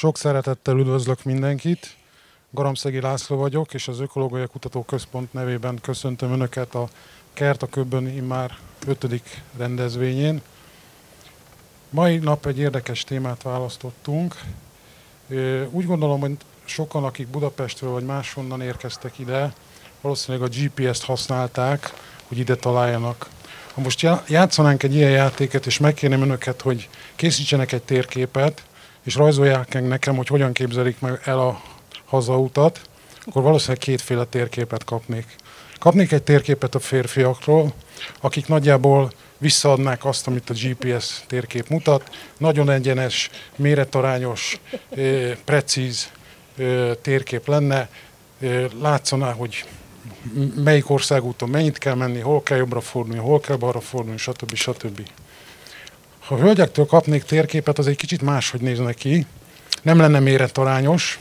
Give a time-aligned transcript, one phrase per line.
[0.00, 1.96] Sok szeretettel üdvözlök mindenkit.
[2.50, 6.88] Garamszegi László vagyok, és az Ökológiai Kutatóközpont nevében köszöntöm Önöket a
[7.32, 10.42] Kert a Köbben immár ötödik rendezvényén.
[11.90, 14.40] Mai nap egy érdekes témát választottunk.
[15.70, 19.52] Úgy gondolom, hogy sokan, akik Budapestről vagy máshonnan érkeztek ide,
[20.00, 21.92] valószínűleg a GPS-t használták,
[22.28, 23.28] hogy ide találjanak.
[23.74, 28.62] Ha most játszanánk egy ilyen játéket, és megkérném önöket, hogy készítsenek egy térképet,
[29.10, 31.60] és rajzolják nekem, hogy hogyan képzelik meg el a
[32.04, 32.80] hazautat,
[33.26, 35.36] akkor valószínűleg kétféle térképet kapnék.
[35.78, 37.72] Kapnék egy térképet a férfiakról,
[38.20, 42.10] akik nagyjából visszaadnák azt, amit a GPS térkép mutat.
[42.38, 44.60] Nagyon egyenes, méretarányos,
[45.44, 46.10] precíz
[47.02, 47.88] térkép lenne.
[48.80, 49.64] Látszaná, hogy
[50.54, 54.54] melyik országúton mennyit kell menni, hol kell jobbra fordulni, hol kell balra fordulni, stb.
[54.54, 55.00] stb.
[56.30, 59.26] Ha a hölgyektől kapnék térképet, az egy kicsit máshogy nézne ki.
[59.82, 61.18] Nem lenne méretarányos,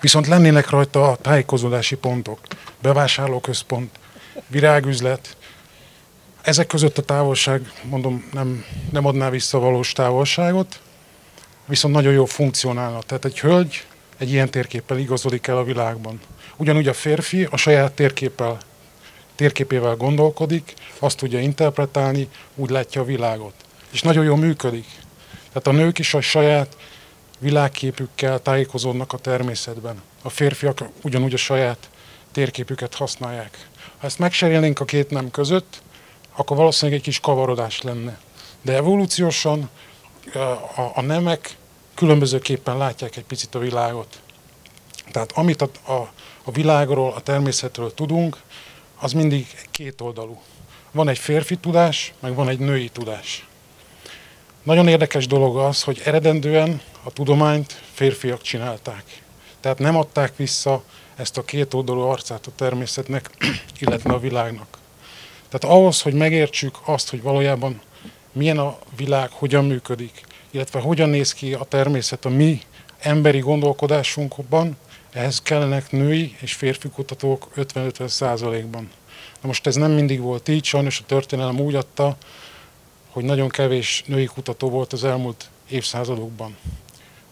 [0.00, 2.38] viszont lennének rajta a tájékozódási pontok.
[2.82, 3.90] Bevásárlóközpont,
[4.46, 5.36] virágüzlet.
[6.42, 10.80] Ezek között a távolság, mondom, nem, nem adná vissza valós távolságot,
[11.66, 13.02] viszont nagyon jó funkcionálna.
[13.02, 13.86] Tehát egy hölgy
[14.18, 16.20] egy ilyen térképpel igazodik el a világban.
[16.56, 18.58] Ugyanúgy a férfi a saját térképpel,
[19.34, 23.63] térképével gondolkodik, azt tudja interpretálni, úgy látja a világot
[23.94, 24.86] és nagyon jól működik.
[25.48, 26.76] Tehát a nők is a saját
[27.38, 30.02] világképükkel tájékozódnak a természetben.
[30.22, 31.90] A férfiak ugyanúgy a saját
[32.32, 33.68] térképüket használják.
[33.98, 35.82] Ha ezt megserélnénk a két nem között,
[36.36, 38.18] akkor valószínűleg egy kis kavarodás lenne.
[38.62, 39.70] De evolúciósan
[40.94, 41.56] a, nemek
[41.94, 44.20] különbözőképpen látják egy picit a világot.
[45.10, 46.12] Tehát amit a, a,
[46.44, 48.42] a világról, a természetről tudunk,
[48.98, 50.42] az mindig kétoldalú.
[50.90, 53.46] Van egy férfi tudás, meg van egy női tudás.
[54.64, 59.04] Nagyon érdekes dolog az, hogy eredendően a tudományt férfiak csinálták.
[59.60, 60.82] Tehát nem adták vissza
[61.16, 63.30] ezt a két oldalú arcát a természetnek,
[63.80, 64.78] illetve a világnak.
[65.48, 67.80] Tehát ahhoz, hogy megértsük azt, hogy valójában
[68.32, 72.60] milyen a világ, hogyan működik, illetve hogyan néz ki a természet a mi
[72.98, 74.76] emberi gondolkodásunkban,
[75.12, 78.90] ehhez kellenek női és férfi kutatók 50-50 százalékban.
[79.40, 82.16] Na most ez nem mindig volt így, sajnos a történelem úgy adta,
[83.14, 86.56] hogy nagyon kevés női kutató volt az elmúlt évszázadokban.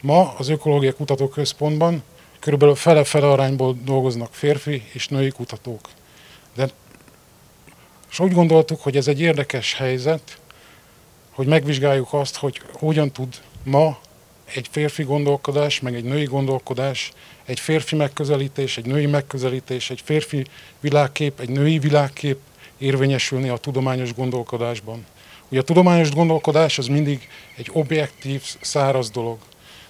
[0.00, 2.02] Ma az Ökológiai Kutatóközpontban
[2.38, 5.88] körülbelül fele-fele arányból dolgoznak férfi és női kutatók.
[6.54, 6.68] De
[8.10, 10.38] és úgy gondoltuk, hogy ez egy érdekes helyzet,
[11.30, 13.98] hogy megvizsgáljuk azt, hogy hogyan tud ma
[14.54, 17.12] egy férfi gondolkodás, meg egy női gondolkodás,
[17.44, 20.46] egy férfi megközelítés, egy női megközelítés, egy férfi
[20.80, 22.38] világkép, egy női világkép
[22.78, 25.04] érvényesülni a tudományos gondolkodásban.
[25.52, 29.38] Ugye a tudományos gondolkodás az mindig egy objektív, száraz dolog.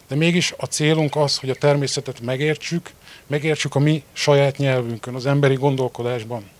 [0.09, 2.91] De mégis a célunk az, hogy a természetet megértsük,
[3.27, 6.51] megértsük a mi saját nyelvünkön, az emberi gondolkodásban.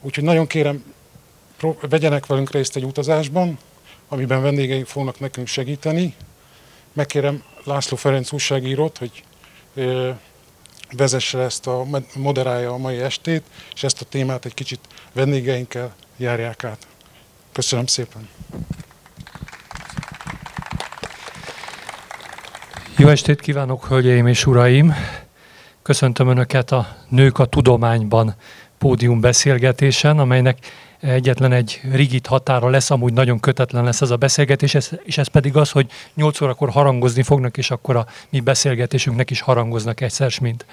[0.00, 0.84] Úgyhogy nagyon kérem,
[1.80, 3.58] vegyenek velünk részt egy utazásban,
[4.08, 6.14] amiben vendégeink fognak nekünk segíteni.
[6.92, 9.24] Megkérem László Ferenc újságírót, hogy
[10.90, 13.42] vezesse ezt a, moderálja a mai estét,
[13.74, 14.80] és ezt a témát egy kicsit
[15.12, 16.86] vendégeinkkel járják át.
[17.54, 18.28] Köszönöm szépen.
[22.96, 24.94] Jó estét kívánok, hölgyeim és uraim!
[25.82, 28.34] Köszöntöm Önöket a Nők a Tudományban
[28.78, 30.58] pódium beszélgetésen, amelynek
[31.00, 35.56] egyetlen egy rigid határa lesz, amúgy nagyon kötetlen lesz ez a beszélgetés, és ez pedig
[35.56, 40.66] az, hogy 8 órakor harangozni fognak, és akkor a mi beszélgetésünknek is harangoznak egyszer, mint.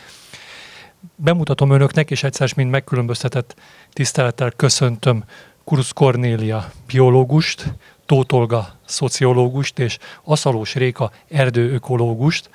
[1.16, 3.56] Bemutatom önöknek, és egyszer, mint megkülönböztetett
[3.94, 5.24] tisztelettel köszöntöm
[5.64, 7.74] Kurusz Kornélia biológust,
[8.06, 12.50] Tótolga szociológust és Aszalós Réka erdőökológust,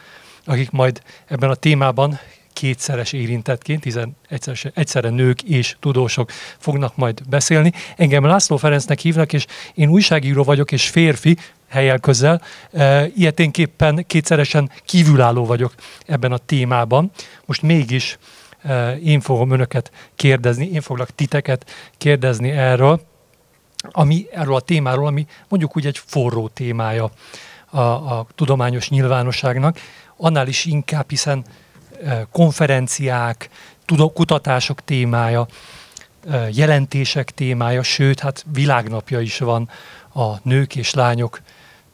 [0.45, 2.19] akik majd ebben a témában
[2.53, 7.73] kétszeres érintettként, hiszen egyszerre, egyszerre nők és tudósok fognak majd beszélni.
[7.97, 11.37] Engem László Ferencnek hívnak, és én újságíró vagyok, és férfi,
[11.69, 12.43] helyel közel.
[12.73, 15.75] E, ilyeténképpen kétszeresen kívülálló vagyok
[16.07, 17.11] ebben a témában.
[17.45, 18.19] Most mégis
[19.05, 23.01] én fogom önöket kérdezni, én foglak titeket kérdezni erről,
[23.91, 27.11] ami, erről a témáról, ami mondjuk úgy egy forró témája
[27.71, 29.79] a, a tudományos nyilvánosságnak,
[30.17, 31.45] annál is inkább, hiszen
[32.33, 33.49] konferenciák,
[34.15, 35.47] kutatások témája,
[36.53, 39.71] jelentések témája, sőt, hát világnapja is van
[40.15, 41.41] a nők és lányok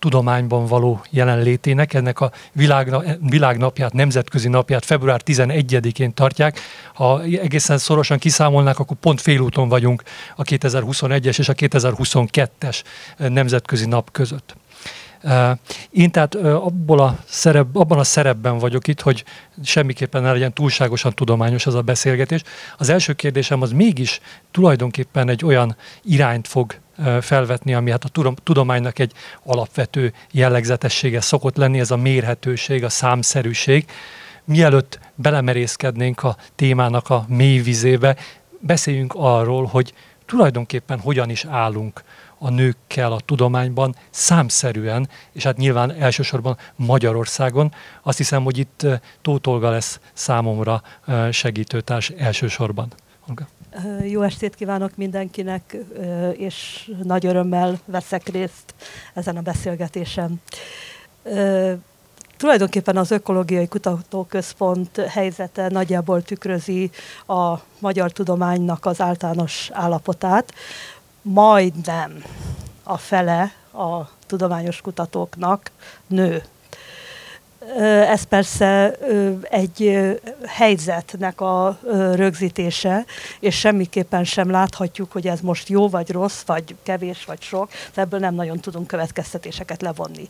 [0.02, 1.94] tudományban való jelenlétének.
[1.94, 6.60] Ennek a világna, világnapját, nemzetközi napját február 11-én tartják.
[6.94, 10.02] Ha egészen szorosan kiszámolnák, akkor pont félúton vagyunk
[10.36, 12.82] a 2021-es és a 2022-es
[13.16, 14.56] nemzetközi nap között.
[15.90, 19.24] Én tehát abból a szerep, abban a szerepben vagyok itt, hogy
[19.64, 22.42] semmiképpen ne legyen túlságosan tudományos ez a beszélgetés.
[22.78, 24.20] Az első kérdésem az mégis
[24.50, 26.74] tulajdonképpen egy olyan irányt fog
[27.20, 29.12] felvetni, ami hát a tudománynak egy
[29.44, 33.86] alapvető jellegzetessége szokott lenni, ez a mérhetőség, a számszerűség.
[34.44, 38.16] Mielőtt belemerészkednénk a témának a mély vizébe,
[38.60, 39.94] beszéljünk arról, hogy
[40.26, 42.02] tulajdonképpen hogyan is állunk
[42.38, 47.72] a nőkkel a tudományban számszerűen, és hát nyilván elsősorban Magyarországon.
[48.02, 48.86] Azt hiszem, hogy itt
[49.22, 50.82] Tóth Olga lesz számomra
[51.30, 52.92] segítőtárs elsősorban.
[53.28, 53.48] Olga.
[54.04, 55.76] Jó estét kívánok mindenkinek,
[56.32, 58.74] és nagy örömmel veszek részt
[59.14, 60.40] ezen a beszélgetésen.
[62.36, 66.90] Tulajdonképpen az Ökológiai Kutatóközpont helyzete nagyjából tükrözi
[67.26, 70.54] a magyar tudománynak az általános állapotát.
[71.22, 72.24] Majdnem
[72.82, 75.70] a fele a tudományos kutatóknak
[76.06, 76.42] nő.
[78.08, 78.90] Ez persze
[79.42, 80.08] egy
[80.46, 81.78] helyzetnek a
[82.14, 83.04] rögzítése,
[83.40, 88.20] és semmiképpen sem láthatjuk, hogy ez most jó vagy rossz, vagy kevés vagy sok, ebből
[88.20, 90.28] nem nagyon tudunk következtetéseket levonni.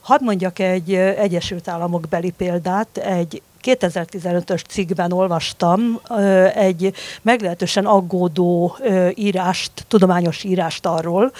[0.00, 6.00] Hadd mondjak egy Egyesült Államok beli példát, egy 2015-ös cikkben olvastam
[6.54, 8.76] egy meglehetősen aggódó
[9.14, 11.32] írást, tudományos írást arról,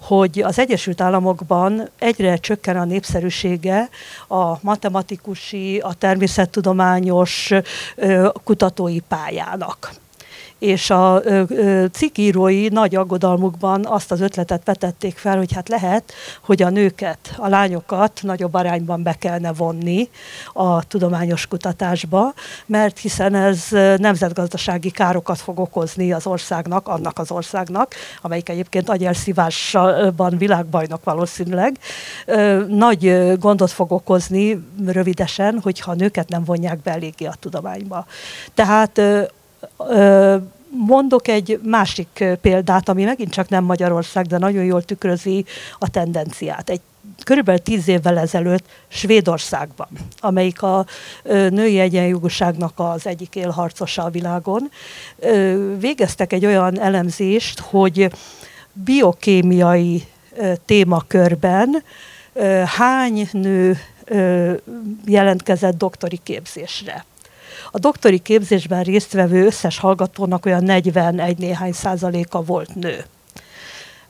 [0.00, 3.88] hogy az Egyesült Államokban egyre csökken a népszerűsége
[4.28, 7.50] a matematikusi, a természettudományos
[8.44, 9.90] kutatói pályának
[10.58, 11.22] és a
[11.92, 16.12] cikkírói nagy aggodalmukban azt az ötletet vetették fel, hogy hát lehet,
[16.42, 20.08] hogy a nőket, a lányokat nagyobb arányban be kellene vonni
[20.52, 22.32] a tudományos kutatásba,
[22.66, 23.66] mert hiszen ez
[23.96, 31.78] nemzetgazdasági károkat fog okozni az országnak, annak az országnak, amelyik egyébként agyelszívásban világbajnok valószínűleg,
[32.68, 38.06] nagy gondot fog okozni rövidesen, hogyha nőket nem vonják be eléggé a tudományba.
[38.54, 39.00] Tehát
[40.70, 45.44] Mondok egy másik példát, ami megint csak nem Magyarország, de nagyon jól tükrözi
[45.78, 46.70] a tendenciát.
[46.70, 46.80] Egy
[47.24, 49.88] körülbelül tíz évvel ezelőtt Svédországban,
[50.20, 50.86] amelyik a
[51.24, 54.70] női egyenjogúságnak az egyik élharcosa a világon,
[55.78, 58.10] végeztek egy olyan elemzést, hogy
[58.72, 60.06] biokémiai
[60.64, 61.82] témakörben
[62.64, 63.78] hány nő
[65.04, 67.04] jelentkezett doktori képzésre.
[67.70, 73.04] A doktori képzésben résztvevő összes hallgatónak olyan 41 néhány százaléka volt nő.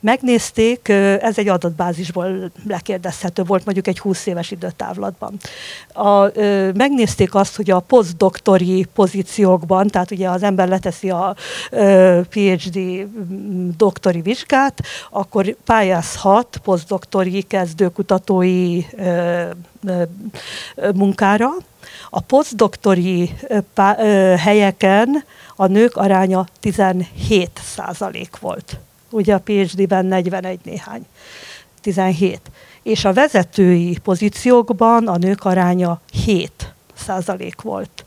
[0.00, 0.88] Megnézték,
[1.20, 5.36] ez egy adatbázisból lekérdezhető volt, mondjuk egy 20 éves időtávlatban.
[5.92, 6.38] A,
[6.74, 11.36] megnézték azt, hogy a posztdoktori pozíciókban, tehát ugye az ember leteszi a
[12.28, 13.06] PhD
[13.76, 18.80] doktori vizsgát, akkor pályázhat posztdoktori kezdőkutatói
[20.94, 21.48] munkára,
[22.10, 23.34] a posztdoktori
[24.36, 25.24] helyeken
[25.56, 28.78] a nők aránya 17 százalék volt.
[29.10, 31.06] Ugye a PhD-ben 41 néhány.
[31.80, 32.40] 17.
[32.82, 38.04] És a vezetői pozíciókban a nők aránya 7 százalék volt.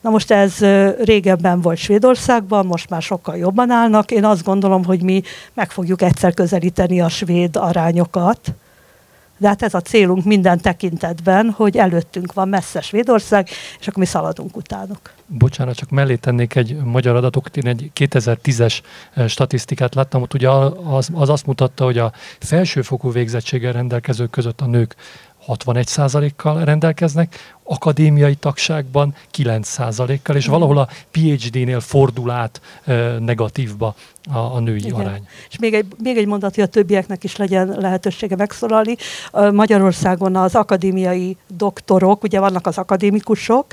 [0.00, 0.58] Na most ez
[1.04, 4.10] régebben volt Svédországban, most már sokkal jobban állnak.
[4.10, 5.22] Én azt gondolom, hogy mi
[5.54, 8.52] meg fogjuk egyszer közelíteni a svéd arányokat,
[9.38, 13.48] de hát ez a célunk minden tekintetben, hogy előttünk van messze Svédország,
[13.80, 15.12] és akkor mi szaladunk utánuk.
[15.26, 18.80] Bocsánat, csak mellé tennék egy magyar adatot, én egy 2010-es
[19.14, 24.60] eh, statisztikát láttam, ott ugye az, az azt mutatta, hogy a felsőfokú végzettséggel rendelkezők között
[24.60, 24.94] a nők
[25.46, 33.94] 61%-kal rendelkeznek, akadémiai tagságban 9%-kal, és valahol a PhD-nél fordul át e, negatívba
[34.32, 34.94] a, a női Igen.
[34.94, 35.28] arány.
[35.50, 38.96] És még egy, még egy mondat, hogy a többieknek is legyen lehetősége megszólalni.
[39.52, 43.66] Magyarországon az akadémiai doktorok, ugye vannak az akadémikusok,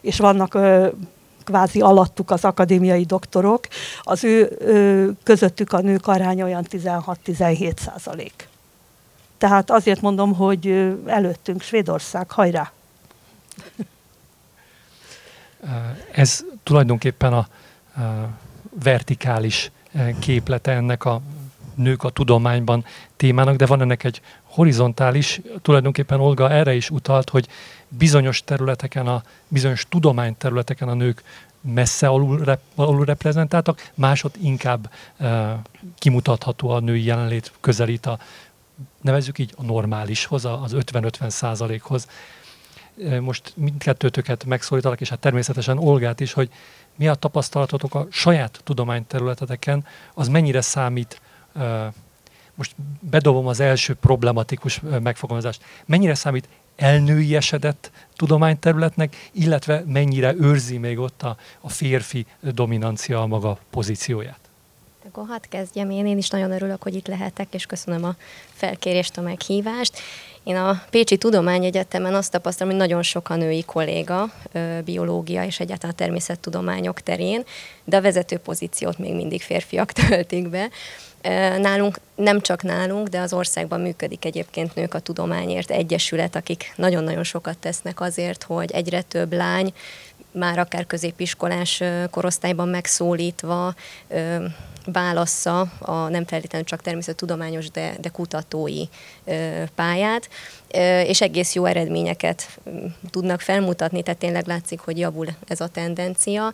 [0.00, 0.58] és vannak
[1.44, 3.66] kvázi alattuk az akadémiai doktorok,
[4.02, 8.48] az ő, ő közöttük a nők aránya olyan 16-17 százalék.
[9.38, 12.72] Tehát azért mondom, hogy előttünk Svédország, hajrá!
[16.12, 17.46] Ez tulajdonképpen a,
[18.82, 19.70] vertikális
[20.18, 21.20] képlete ennek a
[21.74, 22.84] nők a tudományban
[23.16, 27.48] témának, de van ennek egy horizontális, tulajdonképpen Olga erre is utalt, hogy
[27.88, 31.22] bizonyos területeken, a bizonyos tudományterületeken a nők
[31.60, 35.58] messze alul, rep, alul reprezentáltak, másod inkább e,
[35.98, 38.18] kimutatható a női jelenlét, közelít a
[39.00, 42.08] nevezzük így a normálishoz, az 50-50 százalékhoz.
[43.20, 46.50] Most mindkettőtöket megszólítalak, és hát természetesen Olgát is, hogy
[46.96, 51.20] mi a tapasztalatotok a saját tudományterületeteken, az mennyire számít
[52.54, 55.62] most bedobom az első problematikus megfogalmazást.
[55.86, 63.58] Mennyire számít elnőiesedett tudományterületnek, illetve mennyire őrzi még ott a, a férfi dominancia a maga
[63.70, 64.47] pozícióját?
[65.06, 68.16] Akkor hadd kezdjem én, én is nagyon örülök, hogy itt lehetek, és köszönöm a
[68.52, 69.98] felkérést, a meghívást.
[70.42, 74.32] Én a Pécsi Tudományegyetemen azt tapasztalom, hogy nagyon sok a női kolléga,
[74.84, 77.44] biológia és egyáltalán természettudományok terén,
[77.84, 80.68] de a vezető pozíciót még mindig férfiak töltik be.
[81.58, 87.24] Nálunk, nem csak nálunk, de az országban működik egyébként Nők a Tudományért Egyesület, akik nagyon-nagyon
[87.24, 89.72] sokat tesznek azért, hogy egyre több lány,
[90.38, 93.74] már akár középiskolás korosztályban megszólítva
[94.92, 98.84] válassza a nem feltétlenül csak természettudományos, de, de kutatói
[99.74, 100.28] pályát,
[101.06, 102.58] és egész jó eredményeket
[103.10, 106.52] tudnak felmutatni, tehát tényleg látszik, hogy javul ez a tendencia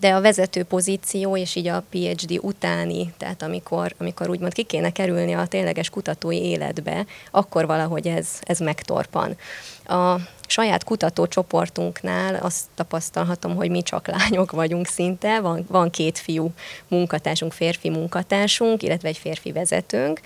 [0.00, 4.90] de a vezető pozíció, és így a PhD utáni, tehát amikor, amikor úgymond ki kéne
[4.90, 9.36] kerülni a tényleges kutatói életbe, akkor valahogy ez, ez megtorpan.
[9.84, 10.16] A
[10.50, 16.50] saját kutatócsoportunknál azt tapasztalhatom, hogy mi csak lányok vagyunk szinte, van, van két fiú
[16.88, 20.20] munkatársunk, férfi munkatársunk, illetve egy férfi vezetőnk,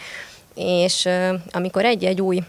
[0.54, 1.09] és
[1.50, 2.43] amikor egy-egy új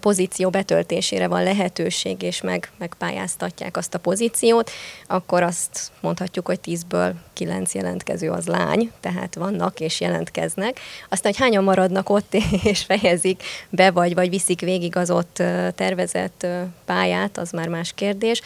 [0.00, 4.70] pozíció betöltésére van lehetőség, és meg, megpályáztatják azt a pozíciót,
[5.06, 10.80] akkor azt mondhatjuk, hogy 10-ből 9 jelentkező az lány, tehát vannak és jelentkeznek.
[11.08, 15.42] Aztán, hogy hányan maradnak ott és fejezik be, vagy, vagy viszik végig az ott
[15.74, 16.46] tervezett
[16.84, 18.42] pályát, az már más kérdés,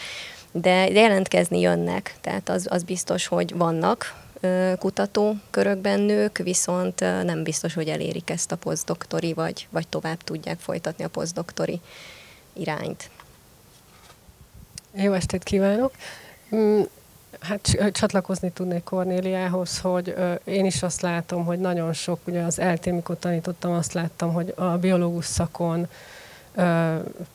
[0.51, 4.13] de jelentkezni jönnek, tehát az, az biztos, hogy vannak
[4.79, 11.03] kutatókörökben nők, viszont nem biztos, hogy elérik ezt a posztdoktori, vagy, vagy tovább tudják folytatni
[11.03, 11.79] a posztdoktori
[12.53, 13.09] irányt.
[14.93, 15.91] Jó estét kívánok!
[16.55, 16.81] Mm,
[17.39, 23.19] hát csatlakozni tudnék Kornéliához, hogy én is azt látom, hogy nagyon sok, ugye az eltémikot
[23.19, 25.87] tanítottam, azt láttam, hogy a biológus szakon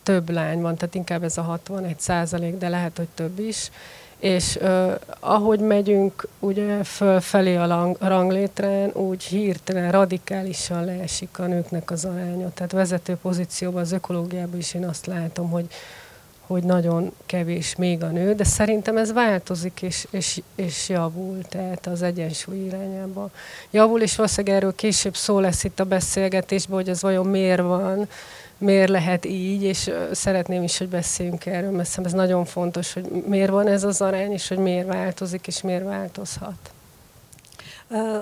[0.02, 3.70] több lány van, tehát inkább ez a 61 százalék, de lehet, hogy több is
[4.24, 11.90] és uh, ahogy megyünk ugye fölfelé a lang, ranglétrán, úgy hirtelen radikálisan leesik a nőknek
[11.90, 12.50] az aránya.
[12.54, 15.66] Tehát vezető pozícióban, az ökológiában is én azt látom, hogy,
[16.40, 21.86] hogy nagyon kevés még a nő, de szerintem ez változik és, és, és javul, tehát
[21.86, 23.30] az egyensúly irányába
[23.70, 28.08] javul, és valószínűleg erről később szó lesz itt a beszélgetésben, hogy ez vajon miért van,
[28.58, 33.50] miért lehet így, és szeretném is, hogy beszéljünk erről, mert ez nagyon fontos, hogy miért
[33.50, 36.72] van ez az arány, és hogy miért változik, és miért változhat.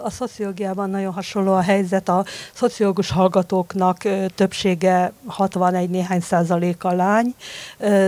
[0.02, 2.08] A szociológiában nagyon hasonló a helyzet.
[2.08, 3.98] A szociológus hallgatóknak
[4.34, 7.34] többsége 61 néhány százaléka lány,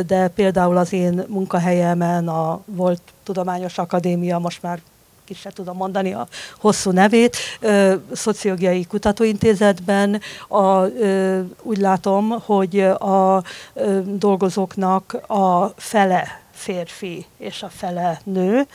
[0.07, 4.81] de például az én munkahelyemen a volt Tudományos Akadémia, most már
[5.35, 7.37] ki se tudom mondani a hosszú nevét,
[8.13, 10.85] Szociológiai Kutatóintézetben a,
[11.63, 13.43] úgy látom, hogy a
[14.05, 18.67] dolgozóknak a fele férfi és a fele nő.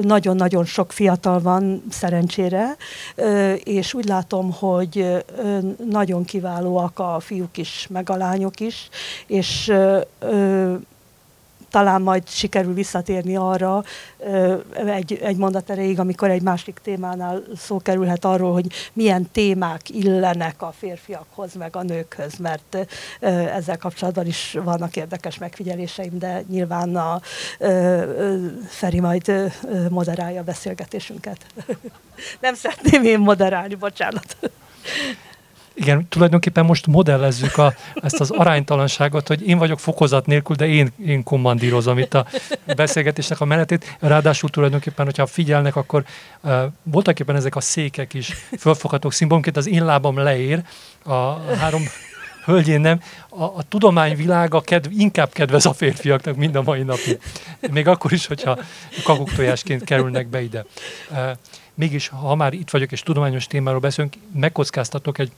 [0.00, 2.76] Nagyon-nagyon sok fiatal van szerencsére,
[3.64, 5.24] és úgy látom, hogy
[5.90, 8.88] nagyon kiválóak a fiúk is, meg a lányok is,
[9.26, 9.72] és
[11.70, 13.84] talán majd sikerül visszatérni arra
[14.86, 20.62] egy, egy mondat erejéig, amikor egy másik témánál szó kerülhet arról, hogy milyen témák illenek
[20.62, 22.86] a férfiakhoz, meg a nőkhöz, mert
[23.54, 27.20] ezzel kapcsolatban is vannak érdekes megfigyeléseim, de nyilván a
[28.68, 29.52] Feri majd
[29.90, 31.46] moderálja a beszélgetésünket.
[32.40, 34.36] Nem szeretném én moderálni, bocsánat.
[35.78, 40.92] Igen, tulajdonképpen most modellezzük a, ezt az aránytalanságot, hogy én vagyok fokozat nélkül, de én,
[41.06, 42.26] én kommandírozom itt a
[42.76, 43.96] beszélgetésnek a menetét.
[44.00, 46.04] Ráadásul tulajdonképpen, hogyha figyelnek, akkor
[46.42, 50.62] uh, voltak éppen ezek a székek is fölfoghatók szimbolomként, az én lábam leér,
[51.04, 51.82] a három
[52.44, 53.00] hölgyén nem.
[53.28, 57.18] A, a tudományvilága kedv, inkább kedvez a férfiaknak, mind a mai napig.
[57.70, 58.58] Még akkor is, hogyha
[59.04, 60.64] kakuktojásként kerülnek be ide.
[61.10, 61.18] Uh,
[61.74, 65.30] mégis, ha már itt vagyok és tudományos témáról beszélünk, megkockáztatok egy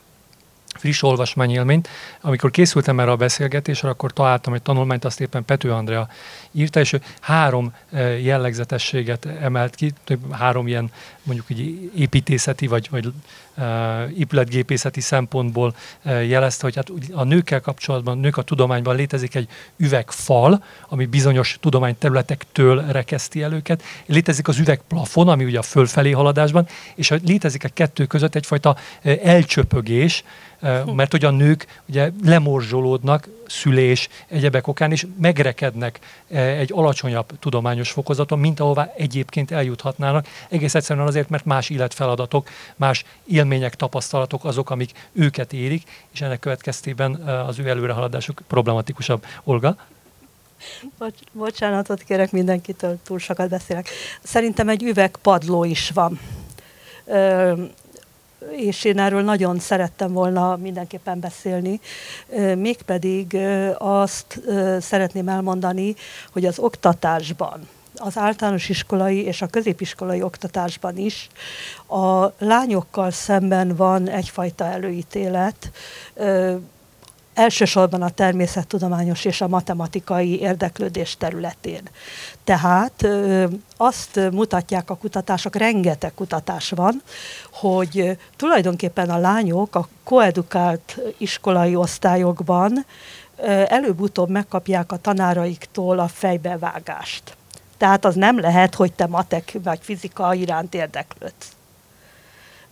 [0.75, 1.89] friss olvasmányélményt.
[2.21, 6.09] Amikor készültem erre a beszélgetésre, akkor találtam egy tanulmányt, azt éppen Pető Andrea
[6.51, 9.93] írta, és ő három eh, jellegzetességet emelt ki,
[10.31, 10.91] három ilyen
[11.23, 18.17] mondjuk így építészeti vagy, vagy uh, épületgépészeti szempontból uh, jelezte, hogy hát a nőkkel kapcsolatban,
[18.17, 19.47] nők a tudományban létezik egy
[19.77, 26.67] üvegfal, ami bizonyos tudományterületektől rekeszti el őket, létezik az üvegplafon, ami ugye a fölfelé haladásban,
[26.95, 28.75] és létezik a kettő között egyfajta
[29.23, 30.23] elcsöpögés,
[30.95, 35.99] mert hogy a nők ugye lemorzsolódnak szülés, egyebek okán, és megrekednek
[36.29, 43.05] egy alacsonyabb tudományos fokozaton, mint ahová egyébként eljuthatnának, egész egyszerűen azért, mert más életfeladatok, más
[43.25, 49.25] élmények, tapasztalatok azok, amik őket érik, és ennek következtében az ő előrehaladásuk problematikusabb.
[49.43, 49.77] Olga?
[50.97, 53.89] Bocs, bocsánatot kérek mindenkitől, túl sokat beszélek.
[54.23, 56.19] Szerintem egy üvegpadló is van.
[57.05, 57.53] Ö,
[58.51, 61.79] és én erről nagyon szerettem volna mindenképpen beszélni.
[62.55, 63.37] Mégpedig
[63.77, 64.41] azt
[64.79, 65.95] szeretném elmondani,
[66.31, 71.27] hogy az oktatásban, az általános iskolai és a középiskolai oktatásban is
[71.87, 75.71] a lányokkal szemben van egyfajta előítélet,
[77.39, 81.81] elsősorban a természettudományos és a matematikai érdeklődés területén.
[82.43, 83.07] Tehát
[83.77, 87.01] azt mutatják a kutatások, rengeteg kutatás van,
[87.51, 92.85] hogy tulajdonképpen a lányok a koedukált iskolai osztályokban
[93.67, 97.37] előbb-utóbb megkapják a tanáraiktól a fejbevágást.
[97.77, 101.57] Tehát az nem lehet, hogy te matek vagy fizika iránt érdeklődsz.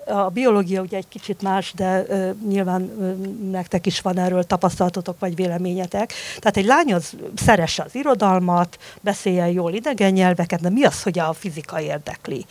[0.07, 3.15] A biológia ugye egy kicsit más, de uh, nyilván uh,
[3.51, 6.13] nektek is van erről tapasztalatotok vagy véleményetek.
[6.39, 11.19] Tehát egy lány az szeresse az irodalmat, beszéljen jól idegen nyelveket, de mi az, hogy
[11.19, 12.45] a fizika érdekli?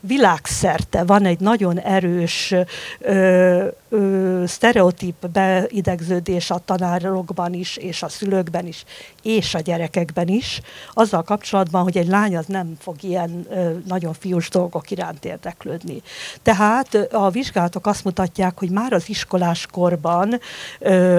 [0.00, 2.54] Világszerte van egy nagyon erős
[2.98, 8.84] ö, ö, sztereotíp beidegződés a tanárokban is, és a szülőkben is,
[9.22, 10.60] és a gyerekekben is,
[10.92, 16.02] azzal kapcsolatban, hogy egy lány az nem fog ilyen ö, nagyon fiús dolgok iránt érdeklődni.
[16.42, 20.40] Tehát a vizsgálatok azt mutatják, hogy már az iskolás korban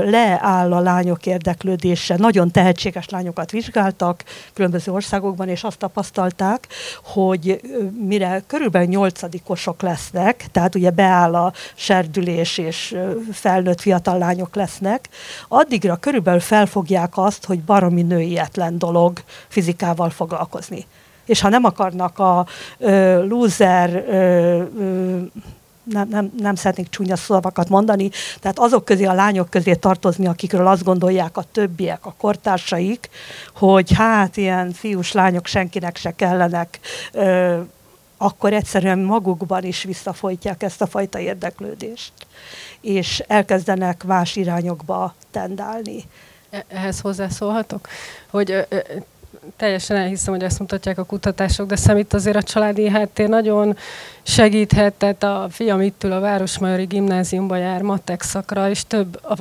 [0.06, 2.16] leáll a lányok érdeklődése.
[2.18, 4.24] Nagyon tehetséges lányokat vizsgáltak
[4.54, 6.68] különböző országokban, és azt tapasztalták,
[7.04, 7.62] hogy
[8.08, 12.96] mire körülbelül nyolcadikosok lesznek, tehát ugye beáll a serdülés, és
[13.32, 15.10] felnőtt fiatal lányok lesznek,
[15.48, 20.86] addigra körülbelül felfogják azt, hogy baromi nőietlen dolog fizikával foglalkozni.
[21.26, 22.46] És ha nem akarnak a
[22.78, 25.22] ö, loser ö, ö,
[25.84, 28.10] nem, nem, nem szeretnék csúnya szavakat mondani,
[28.40, 33.10] tehát azok közé, a lányok közé tartozni, akikről azt gondolják a többiek, a kortársaik,
[33.56, 36.80] hogy hát ilyen fiús lányok senkinek se kellenek,
[37.12, 37.60] ö,
[38.18, 42.14] akkor egyszerűen magukban is visszafolytják ezt a fajta érdeklődést,
[42.82, 46.04] és elkezdenek más irányokba tendálni.
[46.50, 47.88] E-, ehhez hozzászólhatok,
[48.30, 48.68] hogy
[49.58, 53.78] teljesen elhiszem, hogy ezt mutatják a kutatások, de számít azért a családi háttér nagyon
[54.24, 59.36] segíthet, tehát a fiam itt ül a Városmajori Gimnáziumba jár matek szakra, és több a,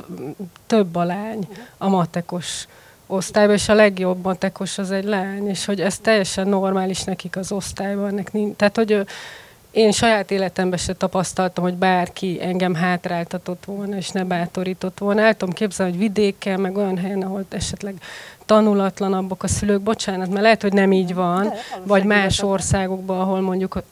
[0.67, 2.67] több a lány a matekos
[3.07, 7.51] osztályban, és a legjobb matekos az egy lány, és hogy ez teljesen normális nekik az
[7.51, 8.13] osztályban.
[8.13, 9.05] Nekik, tehát, hogy
[9.71, 15.21] én saját életemben se tapasztaltam, hogy bárki engem hátráltatott volna, és ne bátorított volna.
[15.21, 17.95] El tudom képzelni, hogy vidéken, meg olyan helyen, ahol esetleg
[18.51, 23.41] tanulatlanabbak a szülők, bocsánat, mert lehet, hogy nem így van, De, vagy más országokban, ahol
[23.41, 23.83] mondjuk a,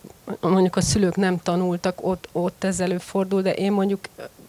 [0.48, 4.00] mondjuk a szülők nem tanultak, ott, ott ez előfordul, de én mondjuk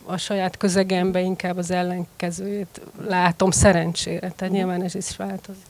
[0.04, 5.66] a saját közegembe inkább az ellenkezőjét látom szerencsére, tehát nyilván ez is változik.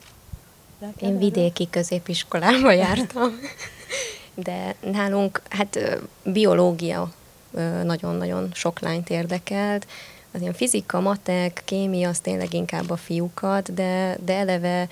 [0.99, 3.39] Én vidéki középiskolába jártam,
[4.45, 5.79] de nálunk hát
[6.23, 7.11] biológia
[7.83, 9.87] nagyon-nagyon sok lányt érdekelt,
[10.33, 14.87] az ilyen fizika, matek, kémia, az tényleg inkább a fiúkat, de, de eleve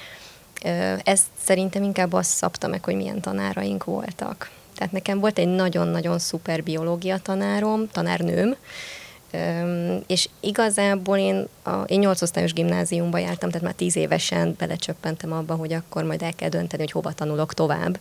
[1.04, 4.50] ezt szerintem inkább azt szabta meg, hogy milyen tanáraink voltak.
[4.76, 8.56] Tehát nekem volt egy nagyon-nagyon szuper biológia tanárom, tanárnőm,
[10.08, 15.56] és igazából én, a, én 8 osztályos gimnáziumba jártam, tehát már 10 évesen belecsöppentem abba,
[15.56, 18.00] hogy akkor majd el kell dönteni, hogy hova tanulok tovább.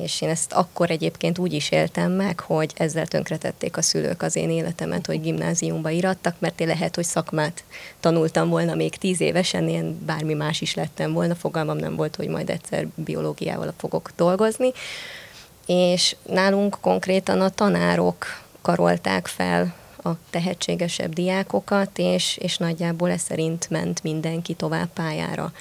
[0.00, 4.36] És én ezt akkor egyébként úgy is éltem meg, hogy ezzel tönkretették a szülők az
[4.36, 7.64] én életemet, hogy gimnáziumba irattak, mert én lehet, hogy szakmát
[8.00, 12.28] tanultam volna még tíz évesen, én bármi más is lettem volna, fogalmam nem volt, hogy
[12.28, 14.72] majd egyszer biológiával fogok dolgozni.
[15.66, 18.26] És nálunk konkrétan a tanárok
[18.62, 19.74] karolták fel
[20.04, 25.52] a tehetségesebb diákokat, és, és nagyjából ez szerint ment mindenki tovább pályára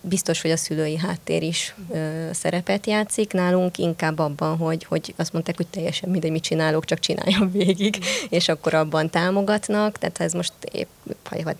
[0.00, 3.32] biztos, hogy a szülői háttér is ö, szerepet játszik.
[3.32, 7.98] Nálunk inkább abban, hogy, hogy azt mondták, hogy teljesen mindegy, mit csinálok, csak csináljam végig,
[8.28, 9.98] és akkor abban támogatnak.
[9.98, 10.88] Tehát ez most épp,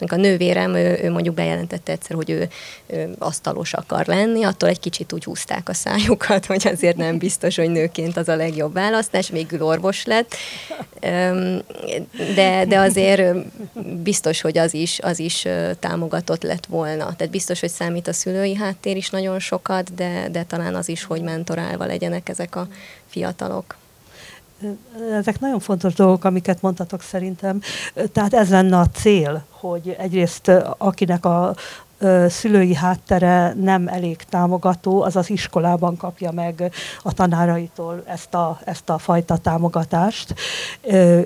[0.07, 2.48] a nővérem, ő, ő mondjuk bejelentette egyszer, hogy ő,
[2.87, 7.57] ő asztalos akar lenni, attól egy kicsit úgy húzták a szájukat, hogy azért nem biztos,
[7.57, 10.35] hogy nőként az a legjobb választás, végül orvos lett.
[12.35, 13.37] De, de azért
[14.03, 15.46] biztos, hogy az is, az is
[15.79, 17.16] támogatott lett volna.
[17.16, 20.88] Tehát biztos, hogy számít a szülő szülői háttér is nagyon sokat, de, de talán az
[20.88, 22.69] is, hogy mentorálva legyenek ezek a
[23.07, 23.77] fiatalok.
[25.12, 27.61] Ezek nagyon fontos dolgok, amiket mondtatok szerintem.
[28.12, 31.55] Tehát ez lenne a cél, hogy egyrészt akinek a
[32.29, 38.91] szülői háttere nem elég támogató, az az iskolában kapja meg a tanáraitól ezt a, ezt
[38.91, 40.35] a fajta támogatást.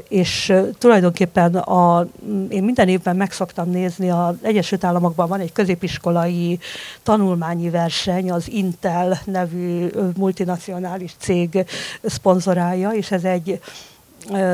[0.08, 2.06] És tulajdonképpen a,
[2.48, 6.58] én minden évben meg szoktam nézni, az Egyesült Államokban van egy középiskolai
[7.02, 11.64] tanulmányi verseny, az Intel nevű multinacionális cég
[12.02, 13.60] szponzorálja, és ez egy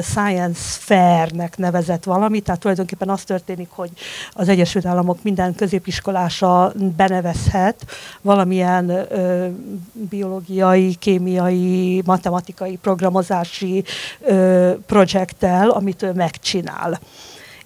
[0.00, 3.90] Science Fair-nek nevezett valami, tehát tulajdonképpen az történik, hogy
[4.33, 7.87] az Egyesült Államok minden középiskolása benevezhet
[8.20, 9.46] valamilyen ö,
[9.92, 13.85] biológiai, kémiai, matematikai, programozási
[14.20, 16.98] ö, projekttel, amit ő megcsinál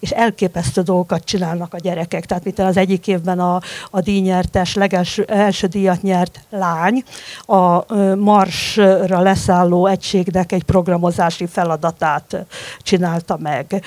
[0.05, 2.27] és elképesztő dolgokat csinálnak a gyerekek.
[2.27, 7.03] Tehát mint az egyik évben a, a díjnyertes, legelső első díjat nyert lány,
[7.47, 12.47] a Marsra leszálló egységnek egy programozási feladatát
[12.79, 13.83] csinálta meg.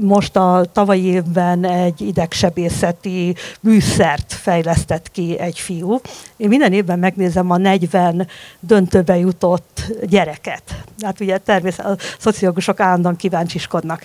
[0.00, 6.00] Most a tavalyi évben egy idegsebészeti műszert fejlesztett ki egy fiú.
[6.36, 8.26] Én minden évben megnézem a 40
[8.60, 10.62] döntőbe jutott gyereket.
[11.00, 14.04] Hát ugye természetesen a szociológusok állandóan kíváncsiskodnak.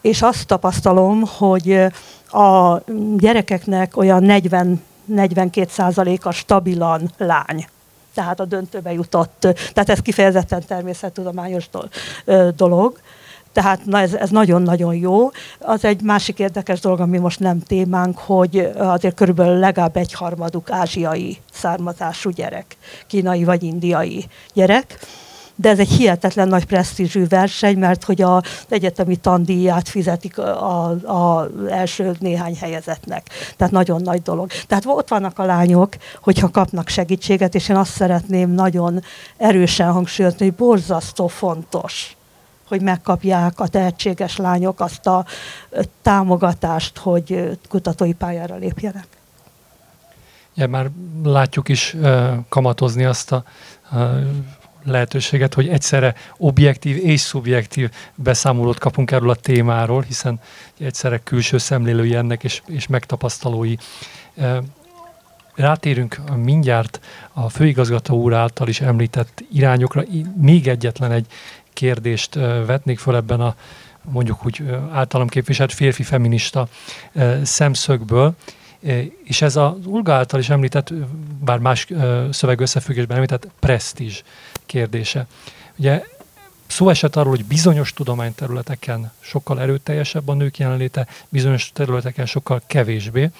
[0.00, 0.69] És azt tapasztalom,
[1.38, 1.84] hogy
[2.30, 2.80] a
[3.16, 7.66] gyerekeknek olyan 40 42%-a stabilan lány
[8.14, 9.38] tehát a döntőbe jutott,
[9.72, 11.68] tehát ez kifejezetten természettudományos
[12.56, 13.00] dolog.
[13.52, 15.30] Tehát na ez, ez nagyon-nagyon jó.
[15.58, 20.70] Az egy másik érdekes dolog, ami most nem témánk, hogy azért körülbelül legalább egy harmaduk
[20.70, 24.98] ázsiai származású gyerek, kínai vagy indiai gyerek
[25.60, 32.16] de ez egy hihetetlen nagy presztízsű verseny, mert hogy az egyetemi tandíját fizetik az első
[32.18, 33.26] néhány helyezetnek.
[33.56, 34.50] Tehát nagyon nagy dolog.
[34.66, 39.02] Tehát ott vannak a lányok, hogyha kapnak segítséget, és én azt szeretném nagyon
[39.36, 42.16] erősen hangsúlyozni, hogy borzasztó fontos,
[42.68, 45.24] hogy megkapják a tehetséges lányok azt a
[46.02, 49.06] támogatást, hogy kutatói pályára lépjenek.
[50.54, 50.90] Ja, már
[51.22, 53.44] látjuk is uh, kamatozni azt a
[54.84, 60.40] lehetőséget, hogy egyszerre objektív és szubjektív beszámolót kapunk erről a témáról, hiszen
[60.78, 63.74] egyszerre külső szemlélői ennek és, és megtapasztalói.
[65.54, 67.00] Rátérünk mindjárt
[67.32, 70.04] a főigazgató úr által is említett irányokra.
[70.36, 71.26] Még egyetlen egy
[71.72, 72.34] kérdést
[72.66, 73.54] vetnék föl ebben a
[74.02, 76.68] mondjuk úgy általam képviselt férfi feminista
[77.42, 78.34] szemszögből,
[79.24, 80.92] és ez az Ulga által is említett,
[81.44, 81.86] bár más
[82.30, 84.22] szöveg összefüggésben említett, presztízs
[84.70, 85.26] kérdése.
[85.76, 86.04] Ugye
[86.66, 93.30] szó esett arról, hogy bizonyos tudományterületeken sokkal erőteljesebb a nők jelenléte, bizonyos területeken sokkal kevésbé.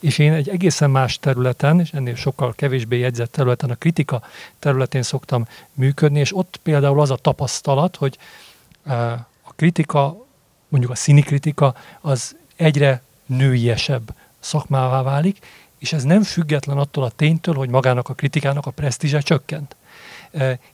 [0.00, 4.22] És én egy egészen más területen, és ennél sokkal kevésbé jegyzett területen, a kritika
[4.58, 8.18] területén szoktam működni, és ott például az a tapasztalat, hogy
[9.42, 10.26] a kritika,
[10.68, 15.38] mondjuk a színi kritika, az egyre nőiesebb szakmává válik,
[15.78, 19.76] és ez nem független attól a ténytől, hogy magának a kritikának a presztízse csökkent.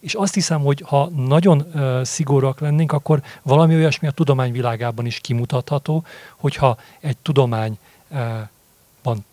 [0.00, 1.66] És azt hiszem, hogy ha nagyon
[2.04, 6.04] szigorúak lennénk, akkor valami olyasmi a tudomány világában is kimutatható,
[6.36, 7.78] hogyha egy tudományban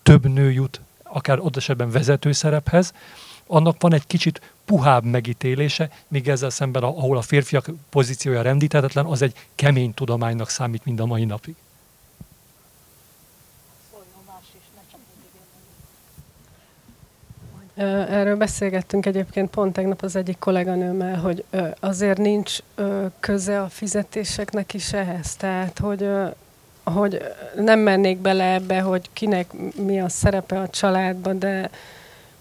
[0.04, 2.94] több nő jut, akár ott esetben vezető szerephez,
[3.48, 9.22] annak van egy kicsit puhább megítélése, míg ezzel szemben, ahol a férfiak pozíciója rendíthetetlen, az
[9.22, 11.56] egy kemény tudománynak számít mind a mai napig.
[18.10, 21.44] Erről beszélgettünk egyébként pont tegnap az egyik kolléganőmmel, hogy
[21.80, 22.58] azért nincs
[23.20, 25.36] köze a fizetéseknek is ehhez.
[25.36, 26.10] Tehát, hogy,
[26.84, 27.24] hogy
[27.56, 31.70] nem mennék bele ebbe, hogy kinek mi a szerepe a családban, de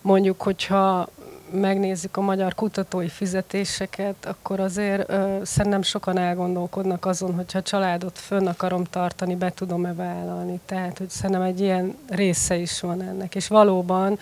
[0.01, 1.09] mondjuk, hogyha
[1.53, 8.19] megnézzük a magyar kutatói fizetéseket, akkor azért ö, szerintem sokan elgondolkodnak azon, hogyha a családot
[8.19, 10.61] fönn akarom tartani, be tudom-e vállalni.
[10.65, 13.35] Tehát, hogy szerintem egy ilyen része is van ennek.
[13.35, 14.19] És valóban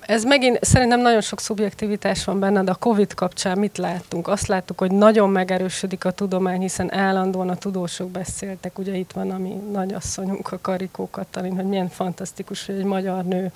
[0.00, 4.28] ez megint szerintem nagyon sok szubjektivitás van benne, de a Covid kapcsán mit láttunk?
[4.28, 8.78] Azt láttuk, hogy nagyon megerősödik a tudomány, hiszen állandóan a tudósok beszéltek.
[8.78, 13.24] Ugye itt van a mi nagyasszonyunk, a Karikó Katalin, hogy milyen fantasztikus, hogy egy magyar
[13.24, 13.52] nő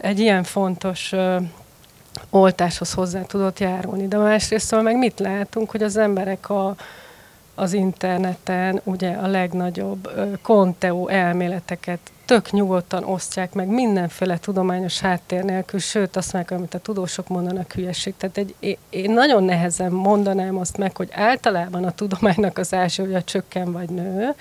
[0.00, 1.12] egy ilyen fontos
[2.30, 4.08] oltáshoz hozzá tudott járulni.
[4.08, 6.74] De másrészt meg mit látunk, hogy az emberek a
[7.58, 10.10] az interneten ugye a legnagyobb
[10.42, 16.78] konteó elméleteket tök nyugodtan osztják meg mindenféle tudományos háttér nélkül, sőt azt meg, amit a
[16.78, 18.14] tudósok mondanak hülyeség.
[18.16, 23.14] Tehát egy, én nagyon nehezen mondanám azt meg, hogy általában a tudománynak az első, hogy
[23.14, 24.34] a csökken vagy nő,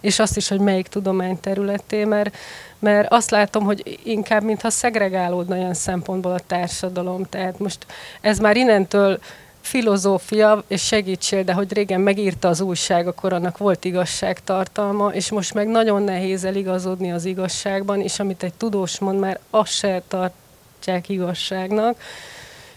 [0.00, 2.36] és azt is, hogy melyik tudomány területé, mert,
[2.78, 7.24] mert azt látom, hogy inkább mintha szegregálódna ilyen szempontból a társadalom.
[7.24, 7.86] Tehát most
[8.20, 9.18] ez már innentől
[9.62, 15.54] filozófia, és segítsél, de hogy régen megírta az újság, akkor annak volt igazságtartalma, és most
[15.54, 21.08] meg nagyon nehéz eligazodni az igazságban, és amit egy tudós mond, már azt se tartják
[21.08, 22.00] igazságnak,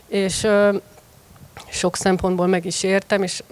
[0.08, 0.78] és ö,
[1.70, 3.44] sok szempontból meg is értem, és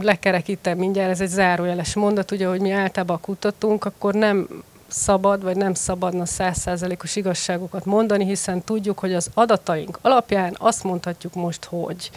[0.00, 4.48] lekerekítem mindjárt, ez egy zárójeles mondat, ugye, hogy mi általában kutatunk, akkor nem
[4.88, 11.34] szabad, vagy nem szabadna százszázalékos igazságokat mondani, hiszen tudjuk, hogy az adataink alapján azt mondhatjuk
[11.34, 12.10] most, hogy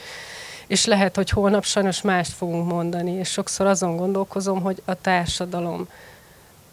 [0.68, 5.88] és lehet, hogy holnap sajnos mást fogunk mondani, és sokszor azon gondolkozom, hogy a társadalom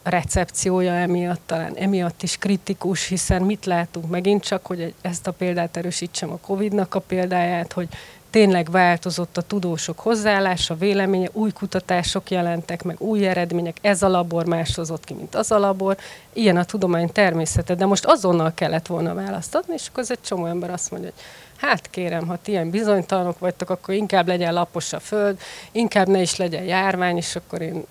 [0.03, 5.77] recepciója emiatt talán emiatt is kritikus, hiszen mit látunk megint csak, hogy ezt a példát
[5.77, 7.89] erősítsem a Covid-nak a példáját, hogy
[8.33, 14.47] tényleg változott a tudósok hozzáállása, véleménye, új kutatások jelentek meg, új eredmények, ez a labor
[14.47, 15.97] más ki, mint az a labor.
[16.33, 20.47] Ilyen a tudomány természete, de most azonnal kellett volna választ adni, és akkor egy csomó
[20.47, 21.25] ember azt mondja, hogy
[21.63, 25.41] hát kérem, ha ilyen bizonytalanok vagytok, akkor inkább legyen lapos a föld,
[25.73, 27.85] inkább ne is legyen járvány, és akkor én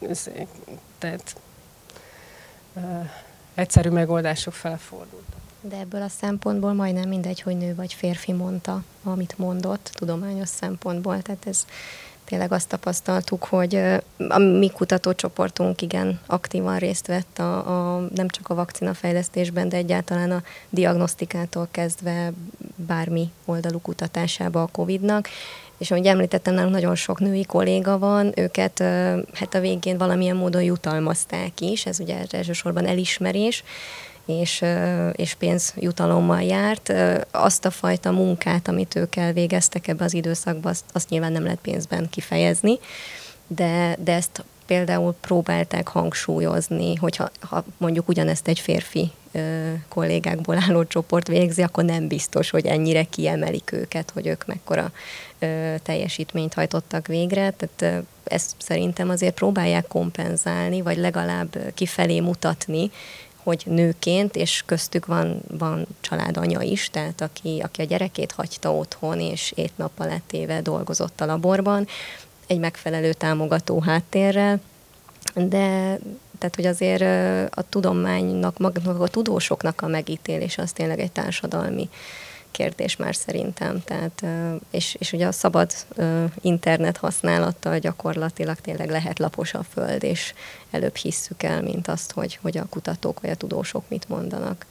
[0.98, 1.36] tehát,
[2.74, 3.10] uh,
[3.54, 5.40] egyszerű megoldások felfordultak.
[5.62, 11.22] De ebből a szempontból majdnem mindegy, hogy nő vagy férfi mondta, amit mondott, tudományos szempontból.
[11.22, 11.66] Tehát ez
[12.32, 13.76] tényleg azt tapasztaltuk, hogy
[14.30, 17.58] a mi kutatócsoportunk igen aktívan részt vett a,
[17.96, 22.32] a, nem csak a vakcinafejlesztésben, de egyáltalán a diagnosztikától kezdve
[22.76, 25.28] bármi oldalú kutatásába a COVID-nak,
[25.78, 28.80] és ahogy említettem, nálunk nagyon sok női kolléga van, őket
[29.34, 33.64] hát a végén valamilyen módon jutalmazták is, ez ugye elsősorban elismerés,
[34.40, 34.64] és,
[35.12, 36.94] és pénzjutalommal járt.
[37.32, 41.60] Azt a fajta munkát, amit ők elvégeztek ebbe az időszakban, azt, azt nyilván nem lehet
[41.62, 42.80] pénzben kifejezni,
[43.48, 50.86] de, de ezt például próbálták hangsúlyozni, hogyha ha mondjuk ugyanezt egy férfi ö, kollégákból álló
[50.86, 54.92] csoport végzi, akkor nem biztos, hogy ennyire kiemelik őket, hogy ők mekkora
[55.40, 57.54] ö, teljesítményt hajtottak végre.
[57.58, 62.92] Tehát ö, ezt szerintem azért próbálják kompenzálni, vagy legalább kifelé mutatni,
[63.44, 69.20] hogy nőként, és köztük van, van családanya is, tehát aki, aki a gyerekét hagyta otthon,
[69.20, 71.88] és étnappal letéve dolgozott a laborban,
[72.48, 74.62] egy megfelelő támogató háttérrel,
[75.34, 75.98] de
[76.38, 77.02] tehát, hogy azért
[77.56, 81.90] a tudománynak, magnak a tudósoknak a megítélés az tényleg egy társadalmi
[82.62, 83.84] kérdés már szerintem.
[83.84, 84.26] Tehát,
[84.72, 85.72] és, és ugye a szabad
[86.42, 90.34] internet használattal gyakorlatilag tényleg lehet lapos a föld, és
[90.72, 94.66] előbb hisszük el, mint azt, hogy, hogy a kutatók vagy a tudósok mit mondanak.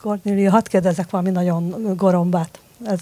[0.00, 2.58] Kornélia, hadd kérdezek valami nagyon gorombát.
[2.84, 3.00] Ez,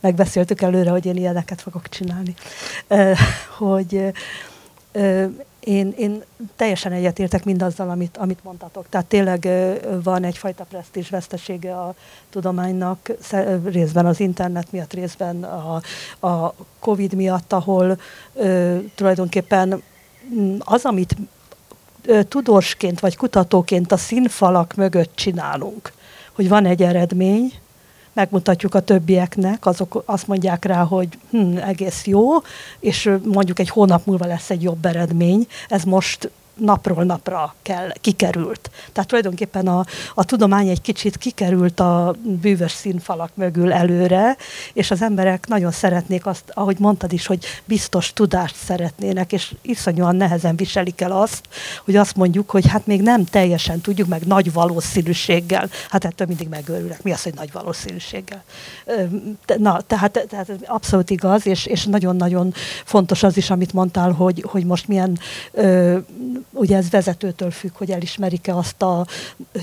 [0.00, 2.34] megbeszéltük előre, hogy én ilyeneket fogok csinálni.
[3.58, 4.12] Hogy
[5.68, 6.22] én, én
[6.56, 8.86] teljesen egyetértek mindazzal, amit, amit mondtatok.
[8.88, 9.48] Tehát tényleg
[10.02, 11.94] van egyfajta presztízs vesztesége a
[12.30, 13.10] tudománynak,
[13.64, 15.80] részben az internet miatt, részben a,
[16.26, 17.98] a Covid miatt, ahol
[18.34, 19.82] ö, tulajdonképpen
[20.58, 21.16] az, amit
[22.28, 25.92] tudósként vagy kutatóként a színfalak mögött csinálunk,
[26.32, 27.52] hogy van egy eredmény,
[28.18, 32.26] megmutatjuk a többieknek, azok azt mondják rá, hogy hm, egész jó,
[32.80, 35.46] és mondjuk egy hónap múlva lesz egy jobb eredmény.
[35.68, 38.70] Ez most napról napra kell, kikerült.
[38.92, 44.36] Tehát tulajdonképpen a, a tudomány egy kicsit kikerült a bűvös színfalak mögül előre,
[44.72, 50.16] és az emberek nagyon szeretnék azt, ahogy mondtad is, hogy biztos tudást szeretnének, és iszonyúan
[50.16, 51.48] nehezen viselik el azt,
[51.84, 55.68] hogy azt mondjuk, hogy hát még nem teljesen tudjuk, meg nagy valószínűséggel.
[55.90, 57.02] Hát ettől mindig megőrülnek.
[57.02, 58.42] Mi az, hogy nagy valószínűséggel?
[59.58, 62.52] Na, tehát, tehát abszolút igaz, és, és nagyon-nagyon
[62.84, 65.18] fontos az is, amit mondtál, hogy, hogy most milyen
[66.52, 69.06] ugye ez vezetőtől függ, hogy elismerik-e azt a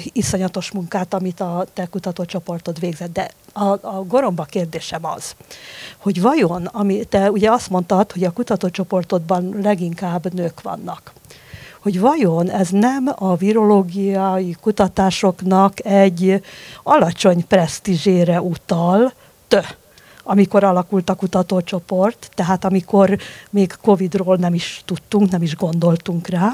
[0.03, 3.13] iszonyatos munkát, amit a te kutatócsoportod végzett.
[3.13, 5.35] De a, a goromba kérdésem az,
[5.97, 11.13] hogy vajon, ami, te ugye azt mondtad, hogy a kutatócsoportodban leginkább nők vannak
[11.85, 16.41] hogy vajon ez nem a virológiai kutatásoknak egy
[16.83, 19.13] alacsony presztízsére utal,
[19.47, 19.59] tö,
[20.27, 23.17] amikor alakult a kutatócsoport, tehát amikor
[23.49, 26.51] még Covid-ról nem is tudtunk, nem is gondoltunk rá,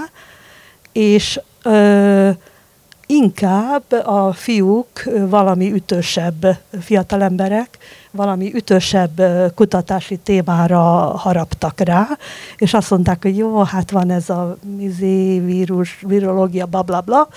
[0.91, 2.29] és ö,
[3.05, 7.77] inkább a fiúk, valami ütősebb fiatalemberek
[8.11, 9.21] valami ütősebb
[9.55, 10.81] kutatási témára
[11.17, 12.07] haraptak rá,
[12.57, 17.27] és azt mondták, hogy jó, hát van ez a mizé, vírus, virológia, bla, bla, bla,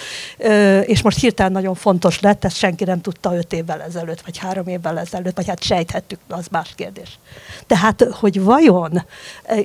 [0.82, 4.66] és most hirtelen nagyon fontos lett, ezt senki nem tudta öt évvel ezelőtt, vagy három
[4.66, 7.18] évvel ezelőtt, vagy hát sejthettük, az más kérdés.
[7.66, 9.02] Tehát, hogy vajon,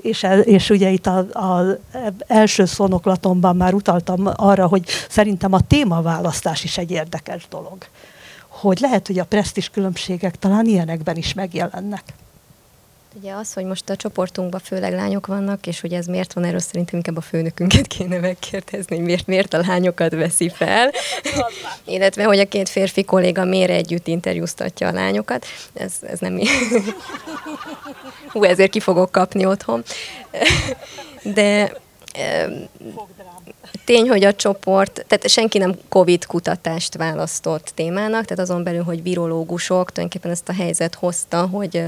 [0.02, 1.78] és, és ugye itt az
[2.28, 7.78] első szónoklatomban már utaltam arra, hogy szerintem a témaválasztás is egy érdekes dolog.
[8.60, 12.04] Hogy lehet, hogy a presztis különbségek talán ilyenekben is megjelennek.
[13.16, 16.60] Ugye az, hogy most a csoportunkban főleg lányok vannak, és hogy ez miért van, erről
[16.60, 20.92] szerintem inkább a főnökünket kéne megkérdezni, hogy miért, miért a lányokat veszi fel.
[21.86, 25.46] Illetve, hogy a két férfi kolléga miért együtt interjúztatja a lányokat.
[25.74, 26.40] Ez, ez nem...
[28.28, 29.84] Hú, ezért ki fogok kapni otthon.
[31.24, 31.72] De
[33.86, 39.04] Tény, hogy a csoport, tehát senki nem COVID kutatást választott témának, tehát azon belül, hogy
[39.04, 41.84] virológusok tulajdonképpen ezt a helyzet hozta, hogy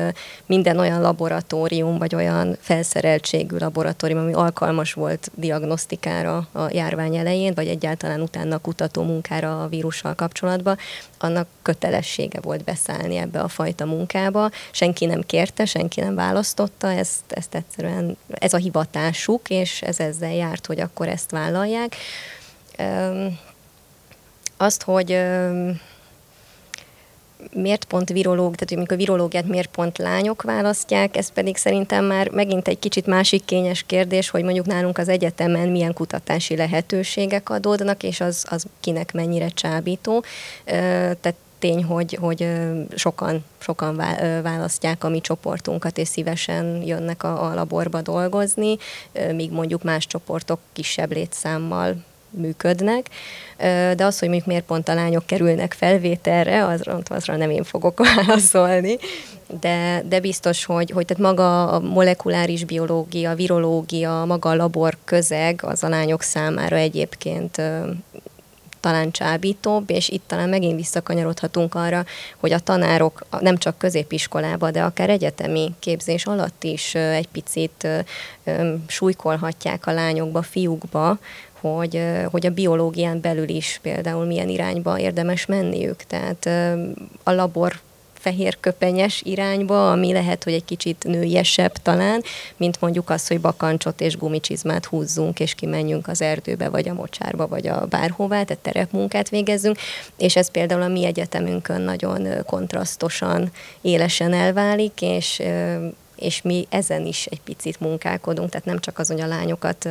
[0.46, 7.68] minden olyan laboratórium, vagy olyan felszereltségű laboratórium, ami alkalmas volt diagnosztikára a járvány elején, vagy
[7.68, 10.78] egyáltalán utána kutató munkára a vírussal kapcsolatban,
[11.18, 14.50] annak kötelessége volt beszállni ebbe a fajta munkába.
[14.72, 20.34] Senki nem kérte, senki nem választotta, ezt, ezt egyszerűen, ez a hivatásuk, és ez ezzel
[20.34, 21.96] járt, hogy akkor ezt vállalják.
[24.58, 25.20] Azt, hogy
[27.54, 32.68] miért pont virológ, tehát amikor virológiát miért pont lányok választják, ez pedig szerintem már megint
[32.68, 38.22] egy kicsit másik kényes kérdés, hogy mondjuk nálunk az egyetemen milyen kutatási lehetőségek adódnak, és
[38.22, 40.24] az, az kinek mennyire csábító.
[40.66, 42.48] Tehát tény, hogy, hogy
[42.96, 43.96] sokan, sokan
[44.44, 48.78] választják a mi csoportunkat, és szívesen jönnek a, a laborba dolgozni,
[49.34, 51.96] míg mondjuk más csoportok kisebb létszámmal
[52.32, 53.10] működnek,
[53.96, 58.02] de az, hogy mondjuk miért pont a lányok kerülnek felvételre, azra, azra nem én fogok
[58.16, 58.98] válaszolni,
[59.60, 65.60] de, de biztos, hogy, hogy tehát maga a molekuláris biológia, virológia, maga a labor közeg
[65.64, 67.62] az a lányok számára egyébként
[68.82, 72.06] talán csábítóbb, és itt talán megint visszakanyarodhatunk arra,
[72.38, 77.88] hogy a tanárok nem csak középiskolába, de akár egyetemi képzés alatt is egy picit
[78.88, 81.20] súlykolhatják a lányokba, fiúkba,
[81.60, 86.04] hogy, hogy a biológián belül is például milyen irányba érdemes menniük.
[86.04, 86.46] Tehát
[87.24, 87.80] a labor
[88.22, 92.24] fehér köpenyes irányba, ami lehet, hogy egy kicsit nőiesebb talán,
[92.58, 97.48] mint mondjuk az, hogy bakancsot és gumicsizmát húzzunk, és kimenjünk az erdőbe, vagy a mocsárba,
[97.48, 99.78] vagy a bárhová, tehát terepmunkát végezzünk,
[100.18, 105.42] és ez például a mi egyetemünkön nagyon kontrasztosan, élesen elválik, és
[106.22, 109.90] és mi ezen is egy picit munkálkodunk, tehát nem csak az, hogy a lányokat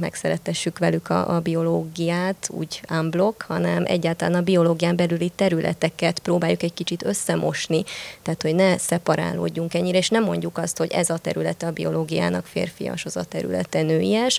[0.00, 6.74] megszeretessük velük a, a biológiát, úgy unblock, hanem egyáltalán a biológián belüli területeket próbáljuk egy
[6.74, 7.84] kicsit összemosni,
[8.22, 12.46] tehát hogy ne szeparálódjunk ennyire, és nem mondjuk azt, hogy ez a területe a biológiának
[12.46, 14.38] férfias, az a területe nőies,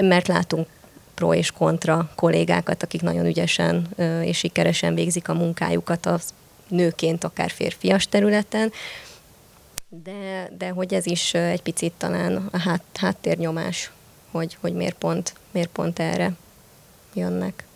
[0.00, 0.66] mert látunk
[1.14, 3.88] pro és kontra kollégákat, akik nagyon ügyesen
[4.22, 6.18] és sikeresen végzik a munkájukat a
[6.68, 8.72] nőként, akár férfias területen,
[10.02, 13.90] de, de hogy ez is egy picit talán a hát, háttérnyomás,
[14.30, 16.32] hogy, hogy miért, pont, miért pont erre
[17.14, 17.66] jönnek.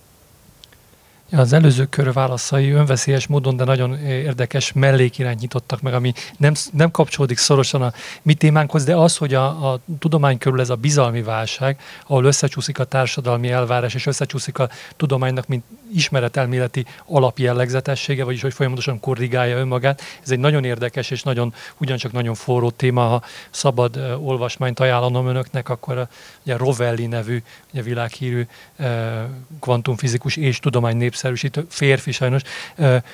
[1.32, 6.90] Az előző kör válaszai önveszélyes módon, de nagyon érdekes mellékirányt nyitottak meg, ami nem, nem
[6.90, 11.22] kapcsolódik szorosan a mi témánkhoz, de az, hogy a, a tudomány körül ez a bizalmi
[11.22, 15.64] válság, ahol összecsúszik a társadalmi elvárás, és összecsúszik a tudománynak, mint
[15.94, 20.02] ismeretelméleti alapjellegzetessége, vagyis hogy folyamatosan korrigálja önmagát.
[20.22, 23.02] Ez egy nagyon érdekes és nagyon, ugyancsak nagyon forró téma.
[23.02, 26.08] Ha szabad olvasmányt ajánlanom önöknek, akkor a,
[26.42, 28.46] ugye Rovelli nevű, ugye világhírű
[29.60, 32.42] kvantumfizikus és tudomány népszerűsítő férfi sajnos,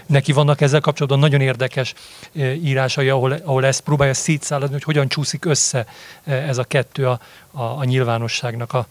[0.07, 1.95] neki vannak ezzel kapcsolatban nagyon érdekes
[2.37, 5.87] írásai, ahol, ahol ezt próbálja szétszállazni, hogy hogyan csúszik össze
[6.25, 8.87] ez a kettő a, a, a nyilvánosságnak a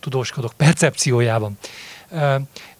[0.00, 1.58] tudóskodók percepciójában.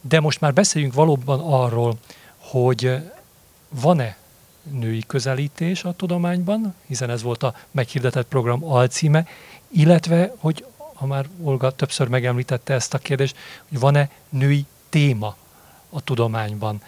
[0.00, 1.98] De most már beszéljünk valóban arról,
[2.38, 2.96] hogy
[3.68, 4.16] van-e
[4.70, 9.26] női közelítés a tudományban, hiszen ez volt a meghirdetett program alcíme,
[9.68, 13.36] illetve, hogy ha már Olga többször megemlítette ezt a kérdést,
[13.68, 15.36] hogy van-e női téma
[15.90, 16.82] a tudományban.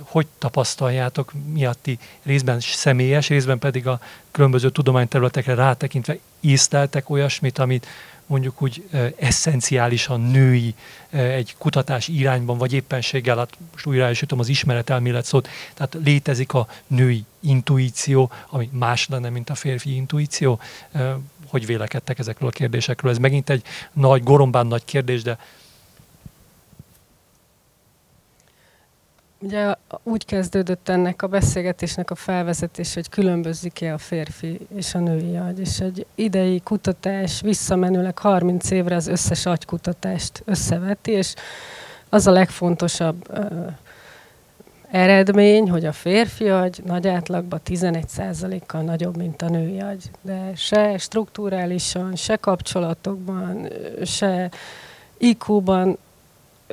[0.00, 7.86] Hogy tapasztaljátok miatti részben személyes, részben pedig a különböző tudományterületekre rátekintve észleltek olyasmit, amit
[8.26, 10.74] mondjuk úgy eszenciálisan női
[11.10, 16.68] egy kutatás irányban, vagy éppenséggel, hát most újra elsütöm az ismeretelmélet szót, tehát létezik a
[16.86, 20.60] női intuíció, ami más lenne, mint a férfi intuíció.
[21.46, 23.10] Hogy vélekedtek ezekről a kérdésekről?
[23.10, 25.38] Ez megint egy nagy, gorombán nagy kérdés, de
[29.40, 35.36] Ugye úgy kezdődött ennek a beszélgetésnek a felvezetés, hogy különbözik-e a férfi és a női
[35.36, 41.34] agy, és egy idei kutatás visszamenőleg 30 évre az összes agykutatást összeveti, és
[42.08, 43.38] az a legfontosabb
[44.90, 50.10] eredmény, hogy a férfi agy nagy átlagban 11%-kal nagyobb, mint a női agy.
[50.20, 53.68] De se strukturálisan, se kapcsolatokban,
[54.04, 54.50] se
[55.18, 55.98] IQ-ban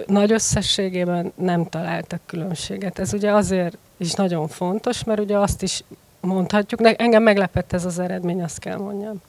[0.06, 3.00] nagy összességében nem találtak különbséget.
[3.00, 5.84] Ez ugye azért is nagyon fontos, mert ugye azt is
[6.20, 9.22] mondhatjuk, engem meglepett ez az eredmény, azt kell mondjam.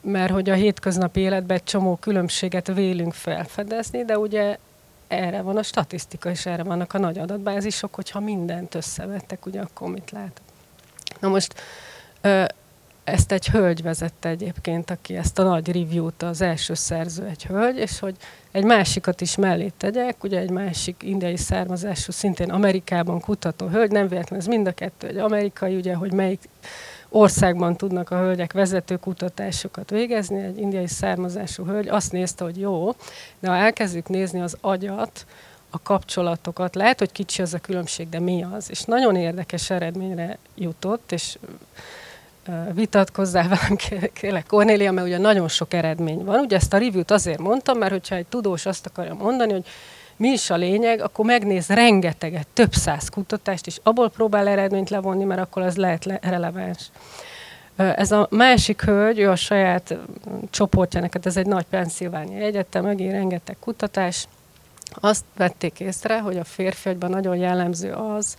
[0.00, 4.56] Mert hogy a hétköznapi életben egy csomó különbséget vélünk felfedezni, de ugye
[5.08, 9.88] erre van a statisztika, és erre vannak a nagy adatbázisok, hogyha mindent összevettek, ugye akkor
[9.88, 10.40] mit lát.
[11.20, 11.54] Na most
[13.10, 17.76] ezt egy hölgy vezette egyébként, aki ezt a nagy review-t, az első szerző egy hölgy,
[17.76, 18.14] és hogy
[18.50, 24.08] egy másikat is mellé tegyek, ugye egy másik indiai származású, szintén Amerikában kutató hölgy, nem
[24.08, 26.48] véletlenül ez mind a kettő egy amerikai, ugye, hogy melyik
[27.08, 32.94] országban tudnak a hölgyek vezető kutatásokat végezni, egy indiai származású hölgy azt nézte, hogy jó,
[33.40, 35.26] de ha elkezdjük nézni az agyat,
[35.70, 38.70] a kapcsolatokat, lehet, hogy kicsi az a különbség, de mi az?
[38.70, 41.38] És nagyon érdekes eredményre jutott, és
[42.72, 43.76] vitatkozzál velem,
[44.20, 46.38] kérlek Cornélia, mert ugye nagyon sok eredmény van.
[46.38, 49.66] Ugye ezt a review-t azért mondtam, mert hogyha egy tudós azt akarja mondani, hogy
[50.16, 55.24] mi is a lényeg, akkor megnéz rengeteget, több száz kutatást, és abból próbál eredményt levonni,
[55.24, 56.90] mert akkor az lehet le- releváns.
[57.76, 59.96] Ez a másik hölgy, ő a saját
[60.50, 64.26] csoportjának, hát ez egy nagy Pennsylvania egyetem, megint rengeteg kutatás,
[64.94, 68.36] azt vették észre, hogy a férfiakban nagyon jellemző az,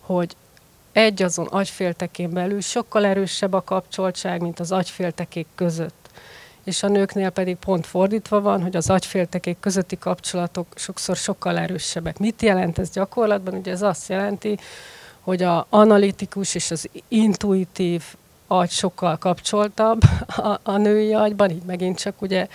[0.00, 0.36] hogy
[0.92, 6.08] egy azon agyféltekén belül sokkal erősebb a kapcsoltság, mint az agyféltekék között.
[6.64, 12.18] És a nőknél pedig pont fordítva van, hogy az agyféltekék közötti kapcsolatok sokszor sokkal erősebbek.
[12.18, 13.54] Mit jelent ez gyakorlatban?
[13.54, 14.58] Ugye ez azt jelenti,
[15.20, 18.02] hogy a analitikus és az intuitív
[18.46, 22.46] agy sokkal kapcsoltabb a, a női agyban, így megint csak ugye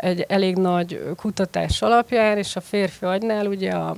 [0.00, 3.96] egy elég nagy kutatás alapján, és a férfi agynál ugye a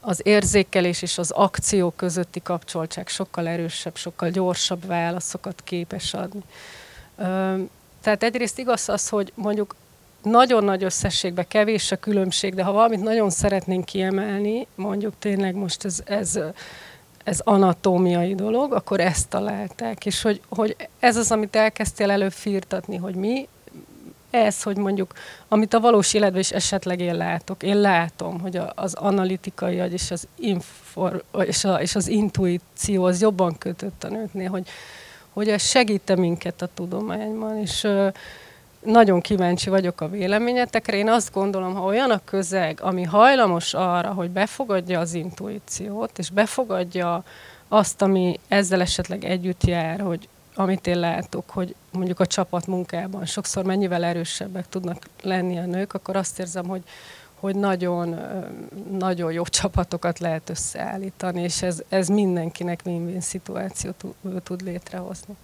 [0.00, 6.42] az érzékelés és az akció közötti kapcsoltság sokkal erősebb, sokkal gyorsabb válaszokat képes adni.
[8.00, 9.74] Tehát egyrészt igaz az, hogy mondjuk
[10.22, 15.84] nagyon nagy összességben kevés a különbség, de ha valamit nagyon szeretnénk kiemelni, mondjuk tényleg most
[15.84, 16.38] ez, ez,
[17.24, 20.06] ez anatómiai dolog, akkor ezt találták.
[20.06, 22.32] És hogy, hogy ez az, amit elkezdtél előbb
[22.96, 23.48] hogy mi
[24.30, 25.12] ez, hogy mondjuk,
[25.48, 27.62] amit a valós életben is esetleg én látok.
[27.62, 33.20] Én látom, hogy az analitikai agy és az, infor, és, a, és az intuíció az
[33.20, 34.68] jobban kötött a nőknél, hogy,
[35.32, 38.08] hogy ez segít minket a tudományban, és ö,
[38.84, 40.96] nagyon kíváncsi vagyok a véleményetekre.
[40.96, 46.30] Én azt gondolom, ha olyan a közeg, ami hajlamos arra, hogy befogadja az intuíciót, és
[46.30, 47.24] befogadja
[47.68, 50.28] azt, ami ezzel esetleg együtt jár, hogy
[50.58, 56.16] amit én látok, hogy mondjuk a csapatmunkában sokszor mennyivel erősebbek tudnak lenni a nők, akkor
[56.16, 56.82] azt érzem, hogy,
[57.34, 58.20] hogy nagyon,
[58.98, 64.04] nagyon jó csapatokat lehet összeállítani, és ez, ez mindenkinek win-win szituációt
[64.42, 65.36] tud létrehozni.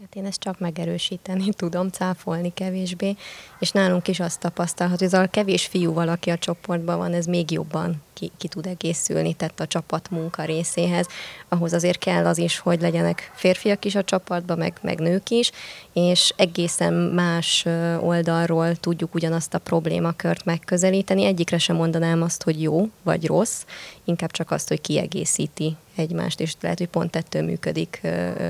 [0.00, 3.16] Hát én ezt csak megerősíteni tudom, cáfolni kevésbé,
[3.58, 7.26] és nálunk is azt tapasztalhat, hogy az a kevés fiú valaki a csoportban van, ez
[7.26, 11.06] még jobban ki, ki tud egészülni, tett a csapat munka részéhez.
[11.48, 15.50] Ahhoz azért kell az is, hogy legyenek férfiak is a csapatban, meg, meg nők is,
[15.92, 17.66] és egészen más
[18.00, 21.24] oldalról tudjuk ugyanazt a problémakört megközelíteni.
[21.24, 23.64] Egyikre sem mondanám azt, hogy jó vagy rossz,
[24.08, 28.00] inkább csak azt, hogy kiegészíti egymást, és lehet, hogy pont ettől működik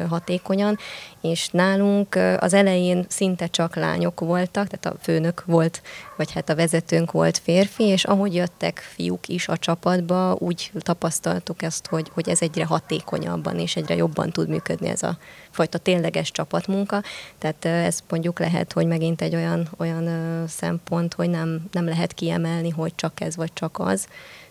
[0.08, 0.78] hatékonyan.
[1.20, 5.82] És nálunk az elején szinte csak lányok voltak, tehát a főnök volt,
[6.16, 11.62] vagy hát a vezetőnk volt férfi, és ahogy jöttek fiúk is a csapatba, úgy tapasztaltuk
[11.62, 15.18] ezt, hogy, hogy ez egyre hatékonyabban és egyre jobban tud működni ez a
[15.50, 17.02] fajta tényleges csapatmunka.
[17.38, 20.08] Tehát ez mondjuk lehet, hogy megint egy olyan, olyan
[20.46, 24.06] szempont, hogy nem, nem lehet kiemelni, hogy csak ez vagy csak az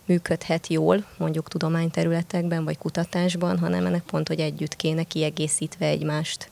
[0.07, 6.49] működhet jól, mondjuk tudományterületekben vagy kutatásban, hanem ennek pont, hogy együtt kéne kiegészítve egymást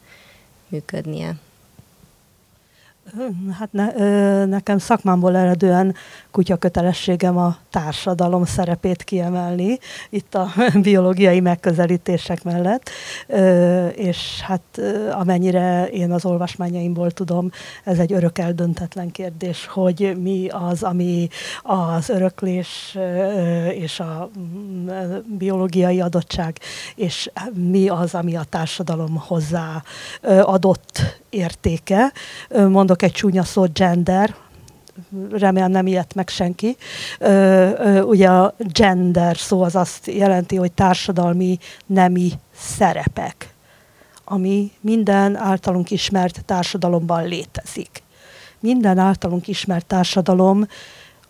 [0.68, 1.36] működnie.
[3.60, 5.96] Hát ne, nekem szakmámból eredően
[6.32, 9.80] kutya kötelességem a társadalom szerepét kiemelni,
[10.10, 10.48] itt a
[10.82, 12.90] biológiai megközelítések mellett,
[13.96, 14.82] és hát
[15.12, 17.52] amennyire én az olvasmányaimból tudom,
[17.84, 21.28] ez egy örök eldöntetlen kérdés, hogy mi az, ami
[21.64, 22.98] az öröklés
[23.72, 24.90] és a mm,
[25.38, 26.60] biológiai adottság,
[26.96, 29.84] és mi az, ami a társadalom hozzá
[30.42, 32.12] adott értéke.
[32.50, 34.36] Mondok egy csúnya szót, gender,
[35.32, 36.78] remélem nem ilyet meg senki.
[38.02, 43.54] Ugye a gender szó az azt jelenti, hogy társadalmi nemi szerepek,
[44.24, 48.04] ami minden általunk ismert társadalomban létezik.
[48.60, 50.68] Minden általunk ismert társadalom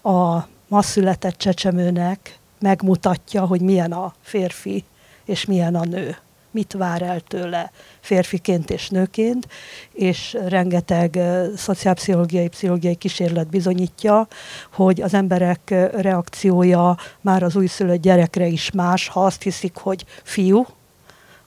[0.02, 4.84] a ma született csecsemőnek megmutatja, hogy milyen a férfi
[5.26, 6.18] és milyen a nő
[6.56, 9.48] mit vár el tőle férfiként és nőként,
[9.94, 11.20] és rengeteg
[11.56, 14.28] szociálpszichológiai, pszichológiai kísérlet bizonyítja,
[14.74, 20.66] hogy az emberek reakciója már az újszülött gyerekre is más, ha azt hiszik, hogy fiú,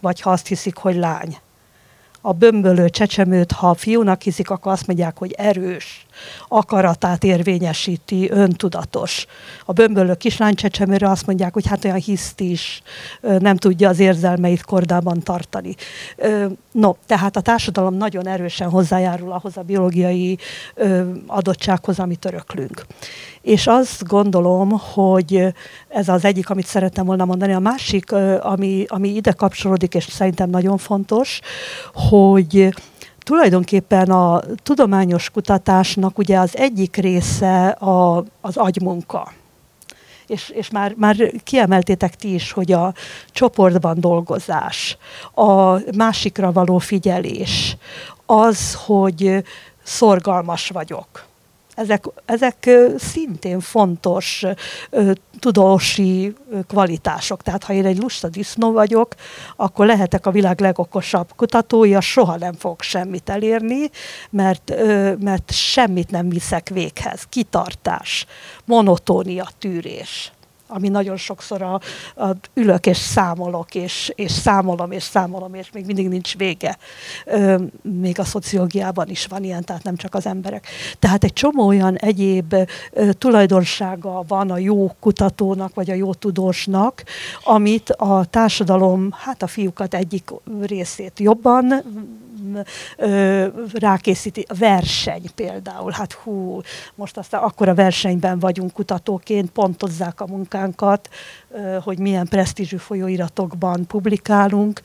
[0.00, 1.36] vagy ha azt hiszik, hogy lány.
[2.20, 6.06] A bömbölő csecsemőt, ha fiúnak hiszik, akkor azt mondják, hogy erős,
[6.48, 9.26] akaratát érvényesíti, öntudatos.
[9.64, 12.82] A bömbölő kislány csecsemőre azt mondják, hogy hát olyan hiszt is,
[13.20, 15.74] nem tudja az érzelmeit kordában tartani.
[16.72, 20.38] No, tehát a társadalom nagyon erősen hozzájárul ahhoz a biológiai
[21.26, 22.86] adottsághoz, amit öröklünk.
[23.42, 25.54] És azt gondolom, hogy
[25.88, 27.52] ez az egyik, amit szerettem volna mondani.
[27.52, 31.40] A másik, ami, ami ide kapcsolódik, és szerintem nagyon fontos,
[31.94, 32.74] hogy
[33.28, 39.32] tulajdonképpen a tudományos kutatásnak ugye az egyik része a, az agymunka.
[40.26, 42.94] És, és már, már kiemeltétek ti is, hogy a
[43.30, 44.96] csoportban dolgozás,
[45.34, 47.76] a másikra való figyelés,
[48.26, 49.44] az, hogy
[49.82, 51.27] szorgalmas vagyok
[51.78, 54.44] ezek, ezek szintén fontos
[55.38, 56.34] tudósi
[56.66, 57.42] kvalitások.
[57.42, 59.14] Tehát ha én egy lusta disznó vagyok,
[59.56, 63.90] akkor lehetek a világ legokosabb kutatója, soha nem fogok semmit elérni,
[64.30, 64.72] mert,
[65.18, 67.24] mert semmit nem viszek véghez.
[67.28, 68.26] Kitartás,
[68.64, 70.32] monotónia, tűrés
[70.68, 71.80] ami nagyon sokszor a,
[72.16, 76.78] a ülök és számolok, és, és számolom, és számolom, és még mindig nincs vége.
[77.26, 80.66] Ö, még a szociológiában is van ilyen, tehát nem csak az emberek.
[80.98, 82.54] Tehát egy csomó olyan egyéb
[82.92, 87.02] ö, tulajdonsága van a jó kutatónak, vagy a jó tudósnak,
[87.44, 91.82] amit a társadalom, hát a fiúkat egyik részét jobban
[93.72, 94.44] rákészíti.
[94.48, 96.60] A verseny például, hát hú,
[96.94, 101.08] most aztán akkora versenyben vagyunk kutatóként, pontozzák a munkánkat,
[101.82, 104.80] hogy milyen presztízsű folyóiratokban publikálunk,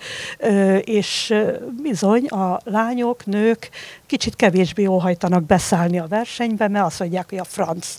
[0.79, 1.33] és
[1.81, 3.69] bizony a lányok, nők
[4.05, 7.97] kicsit kevésbé óhajtanak beszállni a versenybe, mert azt mondják, hogy a franc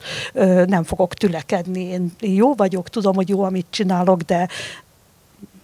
[0.67, 4.49] nem fogok tülekedni, én jó vagyok, tudom, hogy jó, amit csinálok, de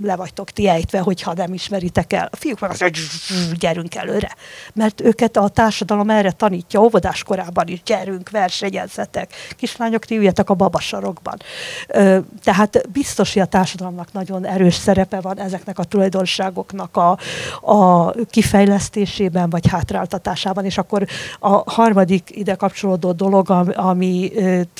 [0.03, 2.29] le vagytok ti ejtve, hogyha nem ismeritek el.
[2.33, 2.99] A fiúk meg azt hogy
[3.59, 4.35] gyerünk előre.
[4.75, 9.33] Mert őket a társadalom erre tanítja, óvodás korában is, gyerünk, versenyezzetek.
[9.57, 11.37] Kislányok, ti üljetek a babasarokban.
[12.43, 17.19] Tehát biztos, hogy a társadalomnak nagyon erős szerepe van ezeknek a tulajdonságoknak a,
[17.61, 20.65] a kifejlesztésében, vagy hátráltatásában.
[20.65, 21.07] És akkor
[21.39, 24.33] a harmadik ide kapcsolódó dolog, ami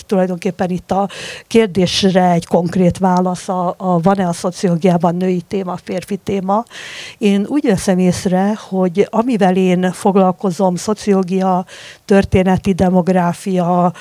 [0.07, 1.09] tulajdonképpen itt a
[1.47, 6.65] kérdésre egy konkrét válasz, a, a van-e a szociológiában van női téma, férfi téma.
[7.19, 11.65] Én úgy veszem észre, hogy amivel én foglalkozom, szociológia,
[12.05, 13.93] történeti, demográfia,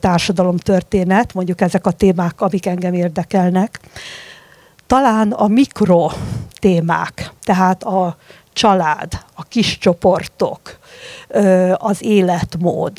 [0.00, 3.80] társadalomtörténet, mondjuk ezek a témák, amik engem érdekelnek,
[4.86, 6.10] talán a mikro
[6.60, 8.16] témák, tehát a
[8.52, 10.78] család, a kis csoportok,
[11.74, 12.92] az életmód,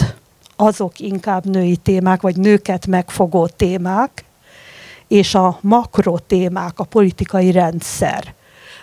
[0.56, 4.24] azok inkább női témák, vagy nőket megfogó témák,
[5.14, 8.34] és a makrotémák, a politikai rendszer,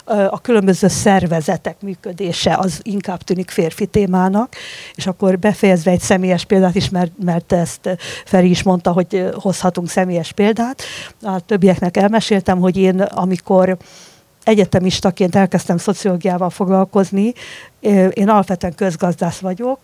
[0.04, 4.54] a különböző szervezetek működése az inkább tűnik férfi témának,
[4.94, 9.88] és akkor befejezve egy személyes példát is, mert, mert ezt Feri is mondta, hogy hozhatunk
[9.88, 10.82] személyes példát.
[11.22, 13.76] A többieknek elmeséltem, hogy én amikor
[14.44, 17.32] egyetemistaként elkezdtem szociológiával foglalkozni,
[18.10, 19.78] én alapvetően közgazdász vagyok,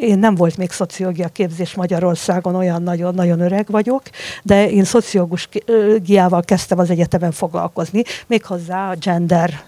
[0.00, 4.02] én nem volt még szociológia képzés Magyarországon, olyan nagyon-nagyon öreg vagyok,
[4.42, 9.62] de én szociológiával kezdtem az egyetemen foglalkozni, méghozzá a gender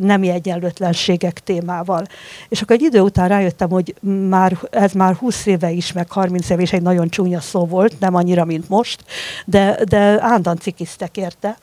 [0.00, 2.06] nemi egyenlőtlenségek témával.
[2.48, 3.94] És akkor egy idő után rájöttem, hogy
[4.28, 8.00] már, ez már 20 éve is, meg 30 éve is egy nagyon csúnya szó volt,
[8.00, 9.04] nem annyira, mint most,
[9.44, 11.56] de, de ándan cikiztek érte.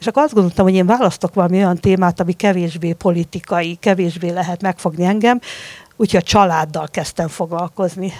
[0.00, 4.62] És akkor azt gondoltam, hogy én választok valami olyan témát, ami kevésbé politikai, kevésbé lehet
[4.62, 5.40] megfogni engem,
[5.96, 8.12] úgyhogy a családdal kezdtem foglalkozni.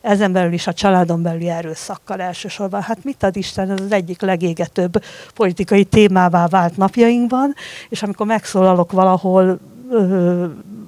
[0.00, 2.82] Ezen belül is a családon belüli erőszakkal elsősorban.
[2.82, 5.02] Hát mit ad Isten, ez az egyik legégetőbb
[5.34, 7.54] politikai témává vált napjainkban,
[7.88, 9.58] és amikor megszólalok valahol,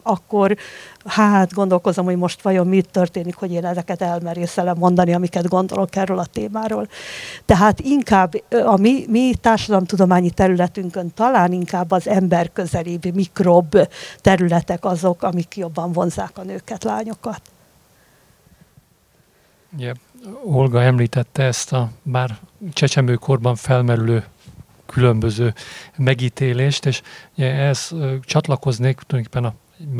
[0.02, 0.56] akkor
[1.06, 6.18] hát gondolkozom, hogy most vajon mit történik, hogy én ezeket elmerészelem mondani, amiket gondolok erről
[6.18, 6.88] a témáról.
[7.44, 8.32] Tehát inkább
[8.64, 13.76] a mi, mi társadalomtudományi területünkön talán inkább az emberközelibb, mikrob
[14.20, 17.40] területek azok, amik jobban vonzák a nőket, lányokat.
[19.76, 19.92] Ugye,
[20.44, 22.38] Olga említette ezt a bár
[22.72, 24.24] csecsemőkorban felmerülő
[24.86, 25.54] különböző
[25.96, 27.02] megítélést, és
[27.36, 29.54] ehhez csatlakoznék tulajdonképpen a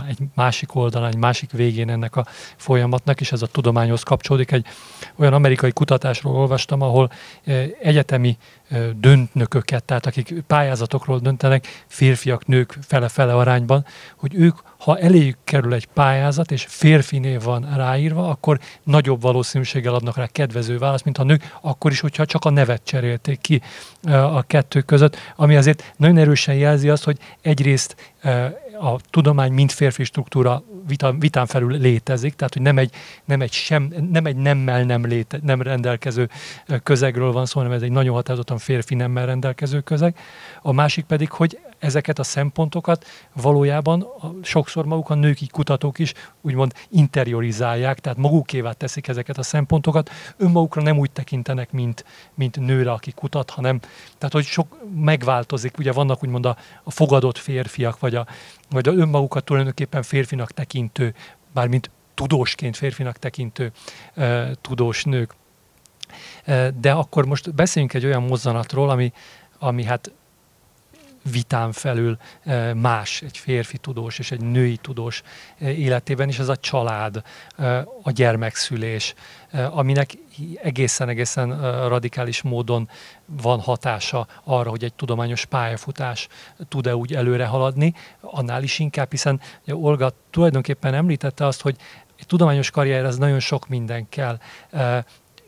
[0.08, 4.52] egy másik oldalán, egy másik végén ennek a folyamatnak, és ez a tudományhoz kapcsolódik.
[4.52, 4.66] Egy
[5.16, 7.10] olyan amerikai kutatásról olvastam, ahol
[7.80, 8.36] egyetemi
[8.96, 15.86] döntnököket, tehát akik pályázatokról döntenek, férfiak, nők fele-fele arányban, hogy ők, ha eléjük kerül egy
[15.86, 21.24] pályázat, és férfi név van ráírva, akkor nagyobb valószínűséggel adnak rá kedvező választ, mint a
[21.24, 23.62] nők, akkor is, hogyha csak a nevet cserélték ki
[24.08, 28.14] a kettő között, ami azért nagyon erősen jelzi azt, hogy egyrészt
[28.84, 30.62] a tudomány mind férfi struktúra
[31.18, 35.38] vitán felül létezik, tehát hogy nem egy, nem egy, sem, nem egy nemmel nem, léte,
[35.42, 36.28] nem rendelkező
[36.82, 40.16] közegről van szó, hanem ez egy nagyon határozottan férfi nemmel rendelkező közeg.
[40.62, 44.06] A másik pedig, hogy ezeket a szempontokat valójában
[44.42, 50.82] sokszor maguk a nők kutatók is úgymond interiorizálják, tehát magukévá teszik ezeket a szempontokat, önmagukra
[50.82, 52.04] nem úgy tekintenek, mint,
[52.34, 53.80] mint nőre, aki kutat, hanem
[54.18, 58.26] tehát, hogy sok megváltozik, ugye vannak úgymond a, a fogadott férfiak, vagy a,
[58.70, 61.14] vagy a önmagukat tulajdonképpen férfinak tekintő,
[61.52, 63.72] bármint tudósként férfinak tekintő
[64.16, 65.34] uh, tudós nők.
[66.46, 69.12] Uh, de akkor most beszéljünk egy olyan mozzanatról, ami,
[69.58, 70.12] ami hát
[71.30, 72.16] vitán felül
[72.74, 75.22] más, egy férfi tudós és egy női tudós
[75.58, 77.22] életében is, ez a család,
[78.02, 79.14] a gyermekszülés,
[79.70, 80.10] aminek
[80.62, 82.88] egészen-egészen radikális módon
[83.26, 86.28] van hatása arra, hogy egy tudományos pályafutás
[86.68, 91.76] tud-e úgy előre haladni, annál is inkább, hiszen Olga tulajdonképpen említette azt, hogy
[92.18, 94.38] egy tudományos karrier, ez nagyon sok minden kell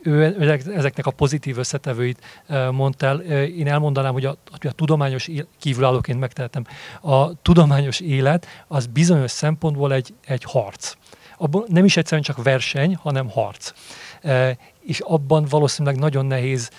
[0.03, 3.19] ő ezeknek a pozitív összetevőit mondta el.
[3.45, 5.29] Én elmondanám, hogy a, a tudományos
[5.59, 6.65] kívülállóként megtehetem.
[7.01, 10.93] A tudományos élet az bizonyos szempontból egy, egy harc.
[11.37, 13.73] Abban nem is egyszerűen csak verseny, hanem harc.
[14.81, 16.69] És abban valószínűleg nagyon nehéz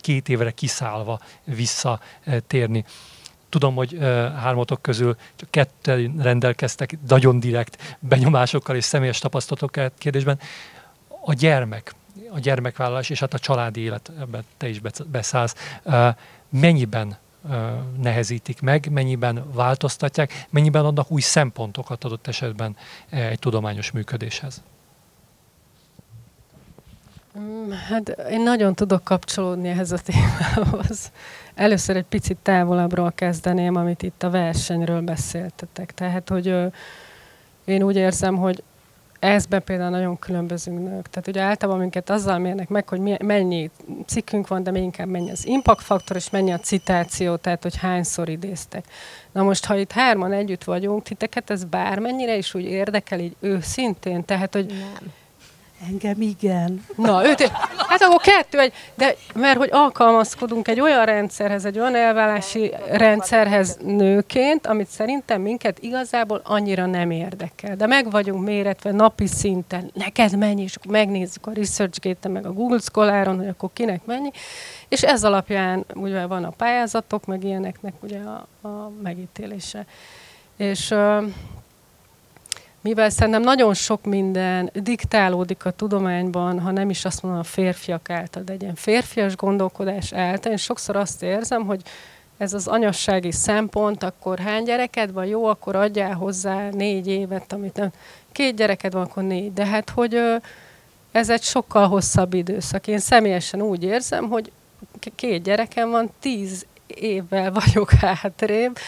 [0.00, 2.84] két évre kiszállva visszatérni
[3.48, 4.02] tudom, hogy uh,
[4.34, 10.38] hármatok közül csak ketten rendelkeztek nagyon direkt benyomásokkal és személyes tapasztalatokkal kérdésben.
[11.24, 11.94] A gyermek,
[12.38, 15.54] gyermekvállalás és hát a családi élet, ebben te is beszállsz,
[16.48, 17.16] mennyiben
[18.02, 22.76] nehezítik meg, mennyiben változtatják, mennyiben adnak új szempontokat adott esetben
[23.10, 24.62] egy tudományos működéshez?
[27.38, 31.12] Mm, hát én nagyon tudok kapcsolódni ehhez a témához.
[31.54, 35.94] Először egy picit távolabbról kezdeném, amit itt a versenyről beszéltetek.
[35.94, 36.54] Tehát, hogy
[37.64, 38.62] én úgy érzem, hogy
[39.18, 41.08] ezben például nagyon különbözünk nők.
[41.08, 43.70] Tehát ugye általában minket azzal mérnek meg, hogy mennyi
[44.06, 47.76] cikkünk van, de még inkább mennyi az impact faktor, és mennyi a citáció, tehát hogy
[47.76, 48.84] hányszor idéztek.
[49.32, 54.24] Na most, ha itt hárman együtt vagyunk, titeket ez bármennyire is úgy érdekel, így őszintén,
[54.24, 55.12] tehát hogy Nem
[55.86, 56.84] Engem igen.
[56.96, 57.40] Na, őt,
[57.88, 63.78] hát akkor kettő, egy, de mert hogy alkalmazkodunk egy olyan rendszerhez, egy olyan elvállási rendszerhez
[63.82, 67.76] nőként, amit szerintem minket igazából annyira nem érdekel.
[67.76, 72.52] De meg vagyunk méretve napi szinten, neked mennyi, és akkor megnézzük a ResearchGate-en, meg a
[72.52, 74.30] Google Scholaron, hogy akkor kinek mennyi,
[74.88, 79.86] és ez alapján ugye van a pályázatok, meg ilyeneknek ugye a, a megítélése.
[80.56, 80.94] És
[82.88, 88.10] mivel szerintem nagyon sok minden diktálódik a tudományban, ha nem is azt mondom a férfiak
[88.10, 91.82] által, de egy ilyen férfias gondolkodás által, én sokszor azt érzem, hogy
[92.38, 97.76] ez az anyassági szempont, akkor hány gyereked van, jó, akkor adjál hozzá négy évet, amit
[97.76, 97.90] nem.
[98.32, 99.52] Két gyereked van, akkor négy.
[99.52, 100.20] De hát, hogy
[101.12, 102.86] ez egy sokkal hosszabb időszak.
[102.86, 104.52] Én személyesen úgy érzem, hogy
[105.14, 108.78] két gyerekem van, tíz évvel vagyok hátrébb,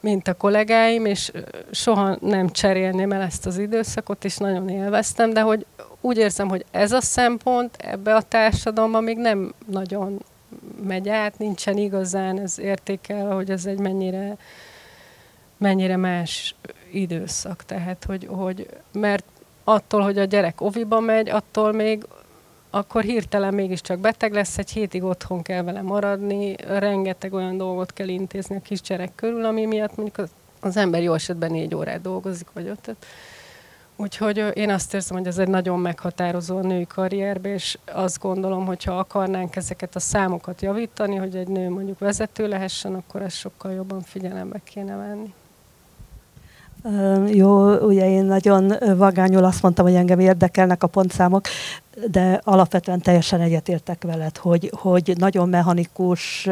[0.00, 1.32] mint a kollégáim, és
[1.70, 5.66] soha nem cserélném el ezt az időszakot, és nagyon élveztem, de hogy
[6.00, 10.24] úgy érzem, hogy ez a szempont ebbe a társadalomban még nem nagyon
[10.86, 14.36] megy át, nincsen igazán ez értékel, hogy ez egy mennyire,
[15.56, 16.54] mennyire más
[16.92, 17.64] időszak.
[17.64, 19.24] Tehát, hogy, hogy mert
[19.64, 22.06] attól, hogy a gyerek oviba megy, attól még
[22.70, 28.08] akkor hirtelen mégiscsak beteg lesz, egy hétig otthon kell vele maradni, rengeteg olyan dolgot kell
[28.08, 30.28] intézni a kisgyerek körül, ami miatt mondjuk
[30.60, 33.06] az, ember jó esetben négy órát dolgozik, vagy ötöt.
[33.96, 38.66] Úgyhogy én azt érzem, hogy ez egy nagyon meghatározó a női karrierbe, és azt gondolom,
[38.66, 43.36] hogy ha akarnánk ezeket a számokat javítani, hogy egy nő mondjuk vezető lehessen, akkor ezt
[43.36, 45.34] sokkal jobban figyelembe kéne venni.
[47.26, 51.46] Jó, ugye én nagyon vagányul azt mondtam, hogy engem érdekelnek a pontszámok,
[52.10, 56.48] de alapvetően teljesen egyetértek veled, hogy, hogy nagyon mechanikus,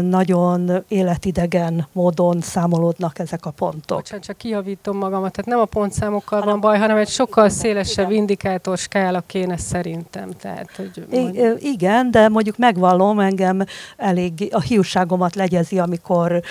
[0.00, 3.96] nagyon életidegen módon számolódnak ezek a pontok.
[3.96, 8.10] Bocsánat, csak kijavítom magamat, tehát nem a pontszámokkal hanem, van baj, hanem egy sokkal szélesebb
[8.10, 8.20] igen.
[8.20, 10.30] indikátor skála kéne szerintem.
[10.40, 13.64] Tehát, hogy I- igen, de mondjuk megvallom, engem
[13.96, 16.42] elég a hiúságomat legyezi, amikor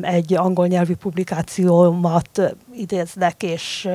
[0.00, 2.40] egy angol nyelvű publikációmat
[2.74, 3.88] idéznek, és,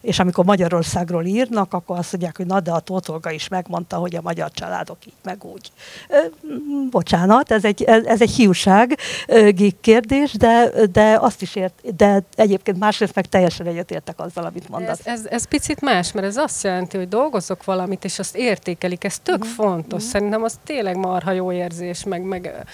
[0.00, 4.16] és amikor Magyarországról írnak, akkor azt mondják, hogy na, de a Tótolga is megmondta, hogy
[4.16, 5.72] a magyar családok így meg úgy.
[6.90, 8.98] Bocsánat, ez egy, ez egy hiúság
[9.80, 14.98] kérdés, de, de azt is ért, de egyébként másrészt meg teljesen egyetértek azzal, amit mondasz.
[15.04, 19.04] Ez, ez, ez picit más, mert ez azt jelenti, hogy dolgozok valamit, és azt értékelik,
[19.04, 19.48] ez tök mm.
[19.48, 20.04] fontos.
[20.04, 20.06] Mm.
[20.08, 22.64] Szerintem az tényleg marha jó érzés, meg, meg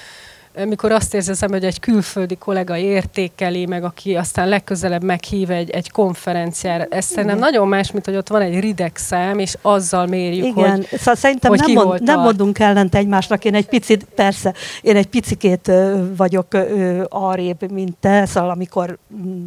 [0.55, 5.91] mikor azt érzem, hogy egy külföldi kollega értékeli, meg aki aztán legközelebb meghív egy, egy
[5.91, 6.85] konferenciára.
[6.85, 10.71] Ez szerintem nagyon más, mint hogy ott van egy rideg szám, és azzal mérjük, Igen.
[10.71, 13.45] hogy szóval szerintem hogy nem, mond, nem mondunk ellent egymásnak.
[13.45, 15.73] Én egy picit, persze, én egy picikét
[16.17, 16.47] vagyok
[17.09, 18.99] arrébb, mint te, szóval amikor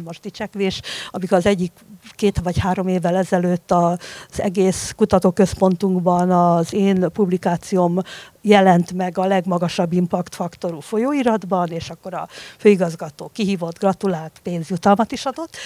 [0.04, 0.80] most dicsekvés,
[1.10, 1.72] amikor az egyik
[2.10, 3.98] két vagy három évvel ezelőtt az
[4.36, 7.98] egész kutatóközpontunkban az én publikációm
[8.44, 12.28] jelent meg a legmagasabb impact faktorú folyóiratban, és akkor a
[12.58, 15.56] főigazgató kihívott, gratulált, pénzjutalmat is adott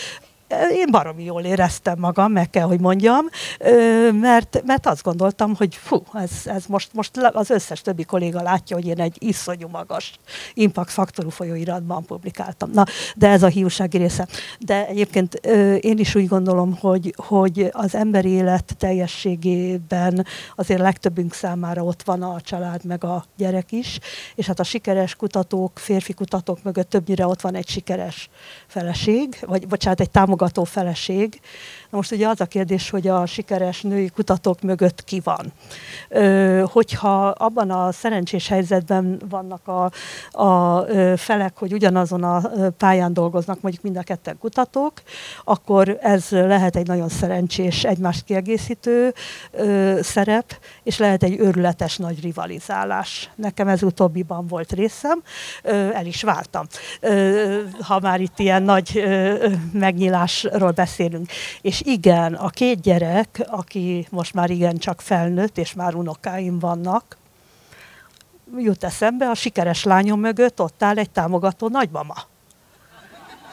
[0.70, 3.26] én baromi jól éreztem magam, meg kell, hogy mondjam,
[4.20, 8.76] mert, mert azt gondoltam, hogy fú, ez, ez most, most az összes többi kolléga látja,
[8.76, 10.18] hogy én egy iszonyú magas
[10.54, 12.70] impact faktorú folyóiratban publikáltam.
[12.70, 12.84] Na,
[13.16, 14.28] de ez a hiúsági része.
[14.58, 15.34] De egyébként
[15.80, 20.26] én is úgy gondolom, hogy, hogy az emberi élet teljességében
[20.56, 23.98] azért legtöbbünk számára ott van a család meg a gyerek is,
[24.34, 28.30] és hát a sikeres kutatók, férfi kutatók mögött többnyire ott van egy sikeres
[28.68, 31.40] feleség, vagy bocsánat, egy támogató feleség.
[31.90, 35.52] Na most ugye az a kérdés, hogy a sikeres női kutatók mögött ki van.
[36.08, 39.90] Ö, hogyha abban a szerencsés helyzetben vannak a,
[40.42, 40.84] a
[41.16, 42.42] felek, hogy ugyanazon a
[42.76, 44.92] pályán dolgoznak, mondjuk mind a ketten kutatók,
[45.44, 49.14] akkor ez lehet egy nagyon szerencsés, egymást kiegészítő
[49.50, 53.30] ö, szerep, és lehet egy őrületes nagy rivalizálás.
[53.34, 55.22] Nekem ez utóbbiban volt részem,
[55.62, 56.66] ö, el is váltam.
[57.00, 61.26] Ö, ha már itt ilyen nagy ö, megnyilásról beszélünk.
[61.60, 66.58] És és igen, a két gyerek, aki most már igen csak felnőtt, és már unokáim
[66.58, 67.16] vannak,
[68.56, 72.14] jut eszembe, a sikeres lányom mögött ott áll egy támogató nagymama.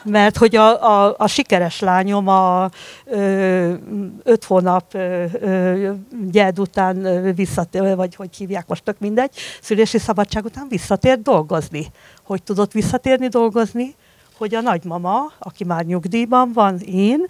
[0.02, 2.70] Mert hogy a, a, a sikeres lányom a
[3.04, 3.74] ö,
[4.22, 5.92] öt hónap ö, ö,
[6.30, 11.86] gyed után visszatér, vagy hogy hívják most tök mindegy, szülési szabadság után visszatért dolgozni.
[12.22, 13.94] Hogy tudott visszatérni dolgozni?
[14.36, 17.24] Hogy a nagymama, aki már nyugdíjban van, én,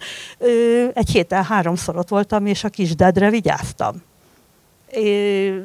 [0.93, 3.95] egy héten háromszor ott voltam, és a kisdedre vigyáztam.
[4.91, 5.63] É,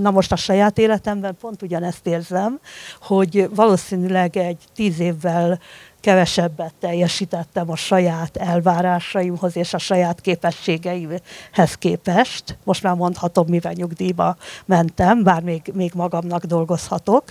[0.00, 2.60] na most a saját életemben pont ugyanezt érzem,
[3.00, 5.60] hogy valószínűleg egy tíz évvel
[6.00, 12.58] kevesebbet teljesítettem a saját elvárásaimhoz és a saját képességeimhez képest.
[12.64, 17.24] Most már mondhatom, mivel nyugdíjba mentem, bár még, még magamnak dolgozhatok.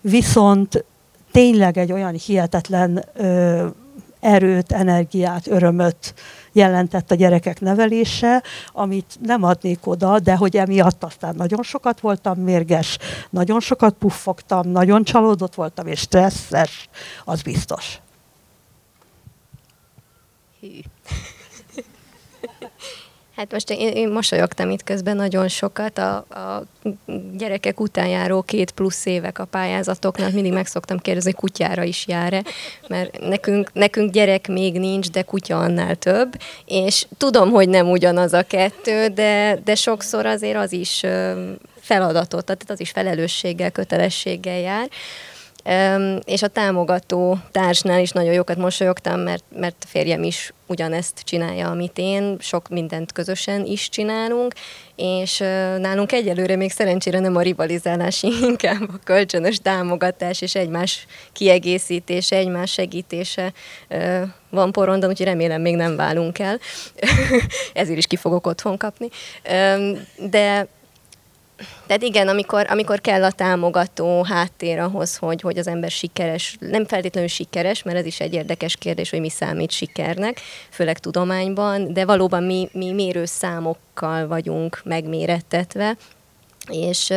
[0.00, 0.84] Viszont
[1.32, 3.66] tényleg egy olyan hihetetlen ö,
[4.20, 6.14] erőt, energiát, örömöt
[6.52, 12.38] jelentett a gyerekek nevelése, amit nem adnék oda, de hogy emiatt aztán nagyon sokat voltam
[12.38, 12.98] mérges,
[13.30, 16.88] nagyon sokat puffogtam, nagyon csalódott voltam, és stresszes,
[17.24, 18.00] az biztos.
[20.60, 20.68] Hű.
[23.40, 25.98] Hát most én, én mosolyogtam itt közben nagyon sokat.
[25.98, 26.64] A, a
[27.36, 30.32] gyerekek után járó két plusz évek a pályázatoknak.
[30.32, 32.42] Mindig meg szoktam kérdezni, kutyára is jár-e,
[32.88, 38.32] mert nekünk, nekünk gyerek még nincs, de kutya annál több, és tudom, hogy nem ugyanaz
[38.32, 41.02] a kettő, de, de sokszor azért az is
[41.80, 44.88] feladatot, tehát az is felelősséggel, kötelességgel jár
[46.24, 51.98] és a támogató társnál is nagyon jókat mosolyogtam, mert, mert férjem is ugyanezt csinálja, amit
[51.98, 54.54] én, sok mindent közösen is csinálunk,
[54.96, 55.38] és
[55.78, 62.72] nálunk egyelőre még szerencsére nem a rivalizálás, inkább a kölcsönös támogatás és egymás kiegészítése, egymás
[62.72, 63.52] segítése
[64.50, 66.58] van porondon, úgyhogy remélem még nem válunk el.
[67.72, 69.08] Ezért is ki fogok otthon kapni.
[70.16, 70.68] De
[71.86, 76.86] tehát igen, amikor, amikor kell a támogató háttér ahhoz, hogy, hogy az ember sikeres, nem
[76.86, 80.40] feltétlenül sikeres, mert ez is egy érdekes kérdés, hogy mi számít sikernek,
[80.70, 85.96] főleg tudományban, de valóban mi, mi mérőszámokkal vagyunk megmérettetve,
[86.68, 87.12] és,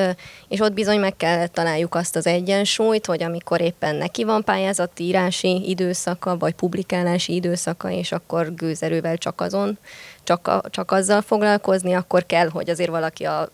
[0.48, 5.04] és ott bizony meg kell találjuk azt az egyensúlyt, hogy amikor éppen neki van pályázati
[5.04, 9.78] írási időszaka, vagy publikálási időszaka, és akkor gőzerővel csak azon,
[10.24, 13.50] csak, a, csak azzal foglalkozni, akkor kell, hogy azért valaki a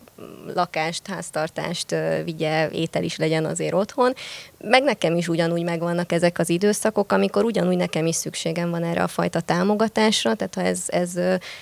[0.54, 1.94] lakást, háztartást
[2.24, 4.12] vigye, étel is legyen azért otthon.
[4.60, 9.02] Meg nekem is ugyanúgy megvannak ezek az időszakok, amikor ugyanúgy nekem is szükségem van erre
[9.02, 11.12] a fajta támogatásra, tehát ha ez, ez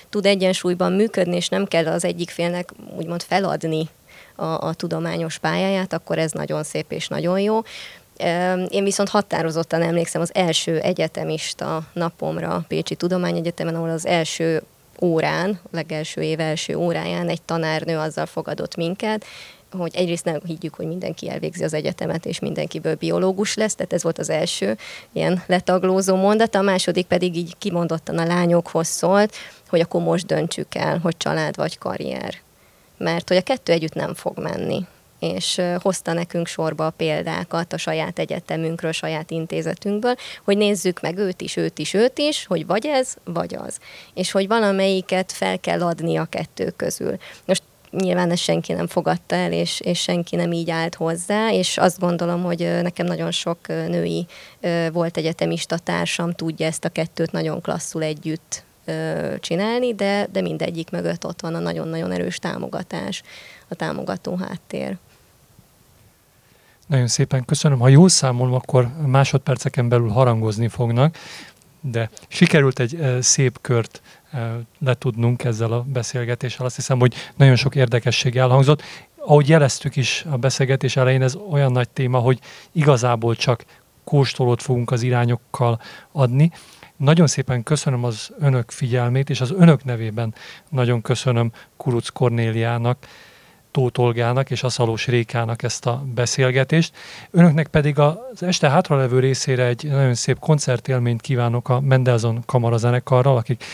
[0.09, 3.89] tud egyensúlyban működni, és nem kell az egyik félnek úgymond feladni
[4.35, 7.61] a, a tudományos pályáját, akkor ez nagyon szép és nagyon jó.
[8.69, 14.63] Én viszont határozottan emlékszem az első egyetemista napomra Pécsi Tudományegyetemen, ahol az első
[15.01, 19.25] órán, a legelső év első óráján egy tanárnő azzal fogadott minket,
[19.71, 24.03] hogy egyrészt nem higgyük, hogy mindenki elvégzi az egyetemet, és mindenkiből biológus lesz, tehát ez
[24.03, 24.77] volt az első
[25.13, 29.35] ilyen letaglózó mondat, a második pedig így kimondottan a lányokhoz szólt,
[29.69, 32.35] hogy akkor most döntsük el, hogy család vagy karrier.
[32.97, 34.87] Mert hogy a kettő együtt nem fog menni
[35.19, 40.15] és hozta nekünk sorba a példákat a saját egyetemünkről, saját intézetünkből,
[40.45, 43.79] hogy nézzük meg őt is, őt is, őt is, hogy vagy ez, vagy az.
[44.15, 47.17] És hogy valamelyiket fel kell adni a kettő közül.
[47.45, 51.79] Most nyilván ezt senki nem fogadta el, és, és senki nem így állt hozzá, és
[51.79, 54.27] azt gondolom, hogy nekem nagyon sok női
[54.93, 58.65] volt egyetemista társam tudja ezt a kettőt nagyon klasszul együtt
[59.41, 63.23] csinálni, de, de mindegyik mögött ott van a nagyon-nagyon erős támogatás,
[63.69, 64.97] a támogató háttér.
[66.89, 67.79] Nagyon szépen köszönöm.
[67.79, 71.17] Ha jól számolom, akkor másodperceken belül harangozni fognak,
[71.81, 74.03] de sikerült egy szép kört
[74.79, 76.67] letudnunk ezzel a beszélgetéssel.
[76.67, 78.83] Azt hiszem, hogy nagyon sok érdekesség elhangzott.
[79.17, 82.39] Ahogy jeleztük is a beszélgetés elején, ez olyan nagy téma, hogy
[82.73, 83.65] igazából csak
[84.05, 85.81] kóstolót fogunk az irányokkal
[86.13, 86.53] adni.
[86.97, 90.35] Nagyon szépen köszönöm az önök figyelmét, és az önök nevében
[90.69, 93.07] nagyon köszönöm Kuruc Kornéliának,
[93.71, 96.97] Tóth Olgának és Aszalós Rékának ezt a beszélgetést.
[97.31, 103.65] Önöknek pedig az este hátralevő részére egy nagyon szép koncertélményt kívánok a Mendelzon kamarazenekarral, akik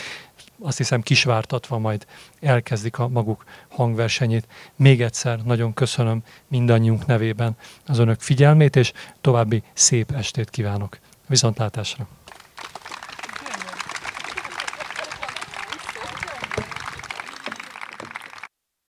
[0.59, 2.05] azt hiszem kisvártatva majd
[2.41, 4.47] elkezdik a maguk hangversenyét.
[4.75, 8.91] Még egyszer nagyon köszönöm mindannyiunk nevében az önök figyelmét, és
[9.21, 10.97] további szép estét kívánok.
[11.27, 12.07] Viszontlátásra!